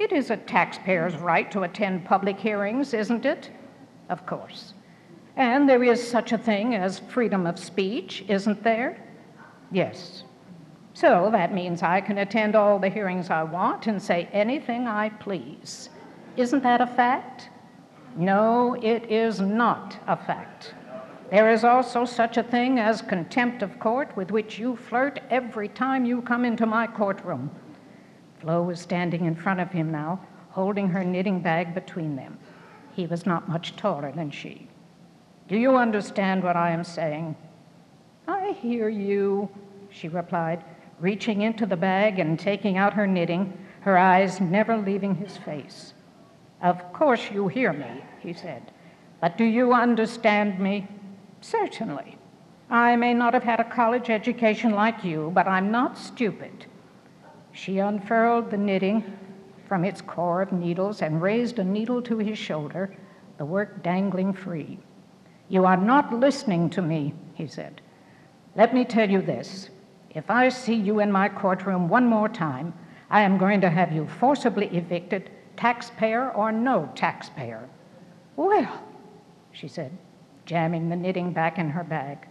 It 0.00 0.10
is 0.10 0.30
a 0.30 0.36
taxpayer's 0.36 1.14
right 1.16 1.48
to 1.52 1.62
attend 1.62 2.04
public 2.04 2.40
hearings, 2.40 2.94
isn't 2.94 3.24
it? 3.24 3.50
Of 4.08 4.26
course. 4.26 4.74
And 5.36 5.68
there 5.68 5.82
is 5.82 6.06
such 6.06 6.32
a 6.32 6.38
thing 6.38 6.74
as 6.74 7.00
freedom 7.00 7.46
of 7.46 7.58
speech, 7.58 8.24
isn't 8.28 8.62
there? 8.62 9.02
Yes. 9.72 10.24
So 10.92 11.28
that 11.32 11.52
means 11.52 11.82
I 11.82 12.00
can 12.00 12.18
attend 12.18 12.54
all 12.54 12.78
the 12.78 12.88
hearings 12.88 13.30
I 13.30 13.42
want 13.42 13.88
and 13.88 14.00
say 14.00 14.28
anything 14.32 14.86
I 14.86 15.08
please. 15.08 15.88
Isn't 16.36 16.62
that 16.62 16.80
a 16.80 16.86
fact? 16.86 17.48
No, 18.16 18.74
it 18.74 19.10
is 19.10 19.40
not 19.40 19.98
a 20.06 20.16
fact. 20.16 20.74
There 21.30 21.50
is 21.50 21.64
also 21.64 22.04
such 22.04 22.36
a 22.36 22.44
thing 22.44 22.78
as 22.78 23.02
contempt 23.02 23.62
of 23.62 23.80
court 23.80 24.16
with 24.16 24.30
which 24.30 24.58
you 24.58 24.76
flirt 24.76 25.18
every 25.30 25.68
time 25.68 26.04
you 26.04 26.22
come 26.22 26.44
into 26.44 26.66
my 26.66 26.86
courtroom. 26.86 27.50
Flo 28.40 28.62
was 28.62 28.78
standing 28.78 29.24
in 29.24 29.34
front 29.34 29.58
of 29.58 29.72
him 29.72 29.90
now, 29.90 30.24
holding 30.50 30.88
her 30.90 31.02
knitting 31.02 31.40
bag 31.40 31.74
between 31.74 32.14
them. 32.14 32.38
He 32.92 33.06
was 33.06 33.26
not 33.26 33.48
much 33.48 33.74
taller 33.74 34.12
than 34.12 34.30
she. 34.30 34.68
Do 35.46 35.58
you 35.58 35.76
understand 35.76 36.42
what 36.42 36.56
I 36.56 36.70
am 36.70 36.84
saying? 36.84 37.36
I 38.26 38.52
hear 38.52 38.88
you, 38.88 39.50
she 39.90 40.08
replied, 40.08 40.64
reaching 41.00 41.42
into 41.42 41.66
the 41.66 41.76
bag 41.76 42.18
and 42.18 42.38
taking 42.38 42.78
out 42.78 42.94
her 42.94 43.06
knitting, 43.06 43.52
her 43.80 43.98
eyes 43.98 44.40
never 44.40 44.76
leaving 44.76 45.14
his 45.14 45.36
face. 45.36 45.92
Of 46.62 46.92
course 46.94 47.30
you 47.30 47.48
hear 47.48 47.74
me, 47.74 48.02
he 48.20 48.32
said. 48.32 48.72
But 49.20 49.36
do 49.36 49.44
you 49.44 49.74
understand 49.74 50.58
me? 50.58 50.88
Certainly. 51.42 52.16
I 52.70 52.96
may 52.96 53.12
not 53.12 53.34
have 53.34 53.42
had 53.42 53.60
a 53.60 53.64
college 53.64 54.08
education 54.08 54.70
like 54.72 55.04
you, 55.04 55.30
but 55.34 55.46
I'm 55.46 55.70
not 55.70 55.98
stupid. 55.98 56.64
She 57.52 57.78
unfurled 57.78 58.50
the 58.50 58.56
knitting 58.56 59.16
from 59.68 59.84
its 59.84 60.00
core 60.00 60.40
of 60.40 60.52
needles 60.52 61.02
and 61.02 61.20
raised 61.20 61.58
a 61.58 61.64
needle 61.64 62.00
to 62.02 62.18
his 62.18 62.38
shoulder, 62.38 62.96
the 63.36 63.44
work 63.44 63.82
dangling 63.82 64.32
free. 64.32 64.78
You 65.54 65.66
are 65.66 65.76
not 65.76 66.12
listening 66.12 66.68
to 66.70 66.82
me, 66.82 67.14
he 67.34 67.46
said. 67.46 67.80
Let 68.56 68.74
me 68.74 68.84
tell 68.84 69.08
you 69.08 69.22
this. 69.22 69.70
If 70.10 70.28
I 70.28 70.48
see 70.48 70.74
you 70.74 70.98
in 70.98 71.12
my 71.12 71.28
courtroom 71.28 71.88
one 71.88 72.06
more 72.06 72.28
time, 72.28 72.74
I 73.08 73.20
am 73.20 73.38
going 73.38 73.60
to 73.60 73.70
have 73.70 73.92
you 73.92 74.08
forcibly 74.18 74.66
evicted, 74.76 75.30
taxpayer 75.56 76.32
or 76.32 76.50
no 76.50 76.90
taxpayer. 76.96 77.68
Well, 78.34 78.82
she 79.52 79.68
said, 79.68 79.96
jamming 80.44 80.88
the 80.88 80.96
knitting 80.96 81.32
back 81.32 81.56
in 81.56 81.70
her 81.70 81.84
bag. 81.84 82.26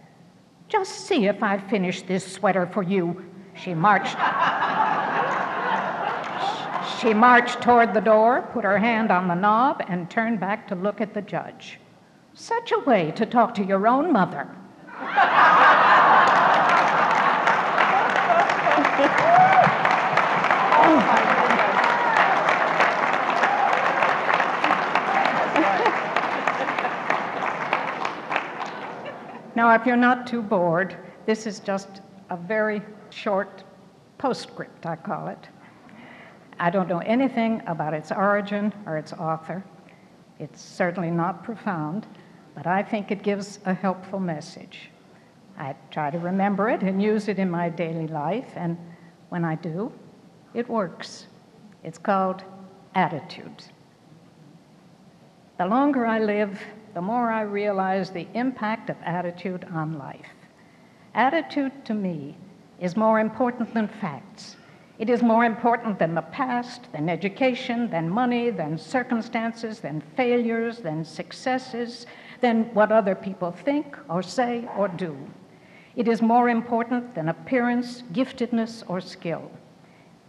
Just 0.68 1.06
see 1.06 1.24
if 1.26 1.42
I 1.42 1.56
finish 1.56 2.02
this 2.02 2.30
sweater 2.30 2.66
for 2.66 2.82
you. 2.82 3.24
She 3.54 3.72
marched. 3.72 4.18
she 7.00 7.14
marched 7.14 7.62
toward 7.62 7.94
the 7.94 8.02
door, 8.02 8.42
put 8.52 8.64
her 8.64 8.76
hand 8.76 9.10
on 9.10 9.28
the 9.28 9.34
knob, 9.34 9.82
and 9.88 10.10
turned 10.10 10.40
back 10.40 10.68
to 10.68 10.74
look 10.74 11.00
at 11.00 11.14
the 11.14 11.22
judge. 11.22 11.78
Such 12.36 12.72
a 12.72 12.80
way 12.80 13.12
to 13.12 13.24
talk 13.24 13.54
to 13.54 13.64
your 13.64 13.86
own 13.86 14.12
mother. 14.12 14.48
Now, 29.56 29.72
if 29.76 29.86
you're 29.86 29.96
not 29.96 30.26
too 30.26 30.42
bored, 30.42 30.96
this 31.26 31.46
is 31.46 31.60
just 31.60 32.00
a 32.30 32.36
very 32.36 32.82
short 33.10 33.62
postscript, 34.18 34.84
I 34.84 34.96
call 34.96 35.28
it. 35.28 35.48
I 36.58 36.70
don't 36.70 36.88
know 36.88 36.98
anything 36.98 37.62
about 37.68 37.94
its 37.94 38.10
origin 38.10 38.72
or 38.86 38.98
its 38.98 39.12
author. 39.12 39.64
It's 40.40 40.60
certainly 40.60 41.12
not 41.12 41.44
profound, 41.44 42.08
but 42.54 42.66
I 42.66 42.82
think 42.82 43.10
it 43.10 43.22
gives 43.22 43.58
a 43.64 43.74
helpful 43.74 44.20
message. 44.20 44.90
I 45.58 45.74
try 45.90 46.10
to 46.10 46.18
remember 46.18 46.68
it 46.68 46.82
and 46.82 47.02
use 47.02 47.28
it 47.28 47.38
in 47.38 47.50
my 47.50 47.68
daily 47.68 48.06
life, 48.08 48.48
and 48.56 48.76
when 49.28 49.44
I 49.44 49.54
do, 49.56 49.92
it 50.52 50.68
works. 50.68 51.26
It's 51.82 51.98
called 51.98 52.42
attitude. 52.94 53.64
The 55.58 55.66
longer 55.66 56.06
I 56.06 56.18
live, 56.18 56.60
the 56.94 57.02
more 57.02 57.30
I 57.30 57.42
realize 57.42 58.10
the 58.10 58.26
impact 58.34 58.90
of 58.90 58.96
attitude 59.04 59.64
on 59.72 59.98
life. 59.98 60.26
Attitude 61.14 61.84
to 61.84 61.94
me 61.94 62.36
is 62.80 62.96
more 62.96 63.20
important 63.20 63.72
than 63.74 63.86
facts. 63.86 64.56
It 64.96 65.10
is 65.10 65.22
more 65.22 65.44
important 65.44 65.98
than 65.98 66.14
the 66.14 66.22
past, 66.22 66.92
than 66.92 67.08
education, 67.08 67.90
than 67.90 68.08
money, 68.08 68.50
than 68.50 68.78
circumstances, 68.78 69.80
than 69.80 70.00
failures, 70.16 70.78
than 70.78 71.04
successes, 71.04 72.06
than 72.40 72.72
what 72.74 72.92
other 72.92 73.16
people 73.16 73.50
think 73.50 73.96
or 74.08 74.22
say 74.22 74.68
or 74.76 74.86
do. 74.86 75.16
It 75.96 76.06
is 76.06 76.22
more 76.22 76.48
important 76.48 77.14
than 77.14 77.28
appearance, 77.28 78.02
giftedness, 78.12 78.84
or 78.86 79.00
skill. 79.00 79.50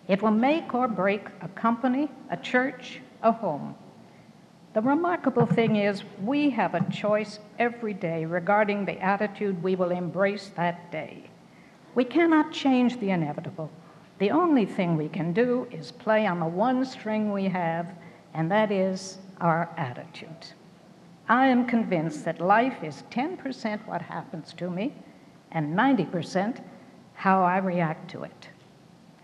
It 0.07 0.21
will 0.21 0.31
make 0.31 0.73
or 0.73 0.87
break 0.87 1.27
a 1.41 1.47
company, 1.49 2.09
a 2.31 2.37
church, 2.37 3.01
a 3.21 3.31
home. 3.31 3.75
The 4.73 4.81
remarkable 4.81 5.45
thing 5.45 5.75
is, 5.75 6.03
we 6.23 6.49
have 6.49 6.73
a 6.73 6.91
choice 6.91 7.39
every 7.59 7.93
day 7.93 8.25
regarding 8.25 8.85
the 8.85 8.99
attitude 8.99 9.61
we 9.63 9.75
will 9.75 9.91
embrace 9.91 10.51
that 10.55 10.91
day. 10.91 11.29
We 11.93 12.03
cannot 12.03 12.51
change 12.51 12.99
the 12.99 13.11
inevitable. 13.11 13.71
The 14.17 14.31
only 14.31 14.65
thing 14.65 14.95
we 14.95 15.09
can 15.09 15.33
do 15.33 15.67
is 15.71 15.91
play 15.91 16.25
on 16.25 16.39
the 16.39 16.45
one 16.45 16.85
string 16.85 17.33
we 17.33 17.45
have, 17.45 17.93
and 18.33 18.49
that 18.49 18.71
is 18.71 19.17
our 19.41 19.69
attitude. 19.77 20.53
I 21.27 21.47
am 21.47 21.65
convinced 21.65 22.23
that 22.25 22.39
life 22.39 22.83
is 22.83 23.03
10% 23.11 23.85
what 23.87 24.01
happens 24.01 24.53
to 24.53 24.69
me 24.69 24.93
and 25.51 25.75
90% 25.75 26.61
how 27.13 27.43
I 27.43 27.57
react 27.57 28.09
to 28.11 28.23
it. 28.23 28.49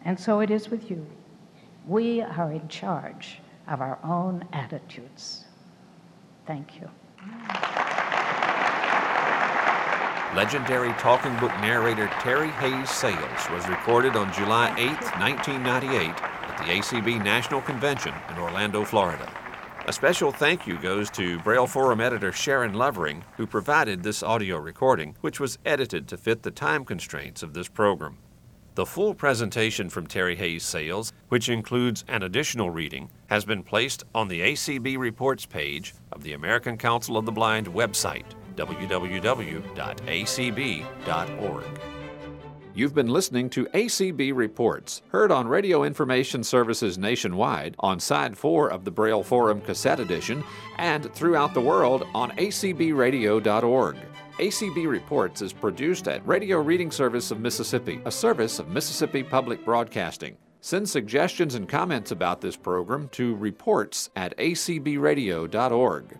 And 0.04 0.20
so 0.20 0.40
it 0.40 0.50
is 0.50 0.70
with 0.70 0.90
you. 0.90 1.06
We 1.88 2.22
are 2.22 2.52
in 2.52 2.68
charge 2.68 3.40
of 3.68 3.82
our 3.82 4.00
own 4.04 4.46
attitudes. 4.52 5.46
Thank 6.48 6.82
you. 6.82 6.90
Legendary 10.36 10.94
talking 10.94 11.36
book 11.40 11.52
narrator 11.60 12.08
Terry 12.22 12.52
Hayes 12.52 12.90
Sales 12.90 13.50
was 13.50 13.68
recorded 13.68 14.16
on 14.16 14.32
July 14.32 14.74
8, 14.78 14.88
1998, 15.20 16.10
at 16.10 16.58
the 16.58 16.64
ACB 16.64 17.22
National 17.22 17.60
Convention 17.60 18.14
in 18.30 18.38
Orlando, 18.38 18.86
Florida. 18.86 19.30
A 19.88 19.92
special 19.92 20.32
thank 20.32 20.66
you 20.66 20.78
goes 20.78 21.10
to 21.10 21.38
Braille 21.40 21.68
Forum 21.68 22.00
editor 22.00 22.32
Sharon 22.32 22.76
Lovering, 22.76 23.26
who 23.36 23.46
provided 23.46 24.04
this 24.04 24.24
audio 24.24 24.58
recording, 24.58 25.18
which 25.20 25.42
was 25.42 25.58
edited 25.66 26.08
to 26.08 26.18
fit 26.18 26.44
the 26.44 26.52
time 26.52 26.86
constraints 26.86 27.44
of 27.44 27.54
this 27.54 27.68
program. 27.68 28.18
The 28.76 28.86
full 28.86 29.14
presentation 29.14 29.90
from 29.90 30.08
Terry 30.08 30.38
Hayes 30.38 30.64
Sales, 30.64 31.12
which 31.28 31.50
includes 31.50 32.06
an 32.08 32.24
additional 32.24 32.70
reading, 32.70 33.12
has 33.28 33.44
been 33.44 33.64
placed 33.64 34.06
on 34.16 34.30
the 34.30 34.40
ACB 34.40 34.98
Reports 34.98 35.46
page 35.46 35.94
of 36.14 36.24
the 36.24 36.32
American 36.32 36.78
Council 36.78 37.18
of 37.18 37.26
the 37.26 37.34
Blind 37.34 37.68
website, 37.68 38.24
www.acb.org. 38.56 39.62
You've 42.74 42.96
been 42.96 43.10
listening 43.10 43.50
to 43.50 43.66
ACB 43.66 44.34
Reports, 44.34 45.02
heard 45.10 45.30
on 45.30 45.46
Radio 45.46 45.84
Information 45.84 46.42
Services 46.42 46.98
nationwide, 46.98 47.76
on 47.80 48.00
Side 48.00 48.38
4 48.38 48.70
of 48.70 48.86
the 48.86 48.92
Braille 48.92 49.24
Forum 49.24 49.60
Cassette 49.60 50.00
Edition, 50.00 50.42
and 50.78 51.14
throughout 51.14 51.54
the 51.54 51.60
world 51.60 52.08
on 52.14 52.32
acbradio.org. 52.32 53.98
ACB 54.40 54.88
Reports 54.88 55.42
is 55.42 55.52
produced 55.52 56.08
at 56.08 56.26
Radio 56.26 56.62
Reading 56.62 56.92
Service 56.92 57.30
of 57.30 57.42
Mississippi, 57.42 58.02
a 58.06 58.12
service 58.12 58.58
of 58.58 58.70
Mississippi 58.70 59.22
Public 59.22 59.66
Broadcasting. 59.66 60.38
Send 60.62 60.88
suggestions 60.88 61.56
and 61.56 61.68
comments 61.68 62.12
about 62.12 62.40
this 62.40 62.56
program 62.56 63.10
to 63.10 63.36
reports 63.36 64.10
at 64.16 64.38
acbradio.org. 64.38 66.20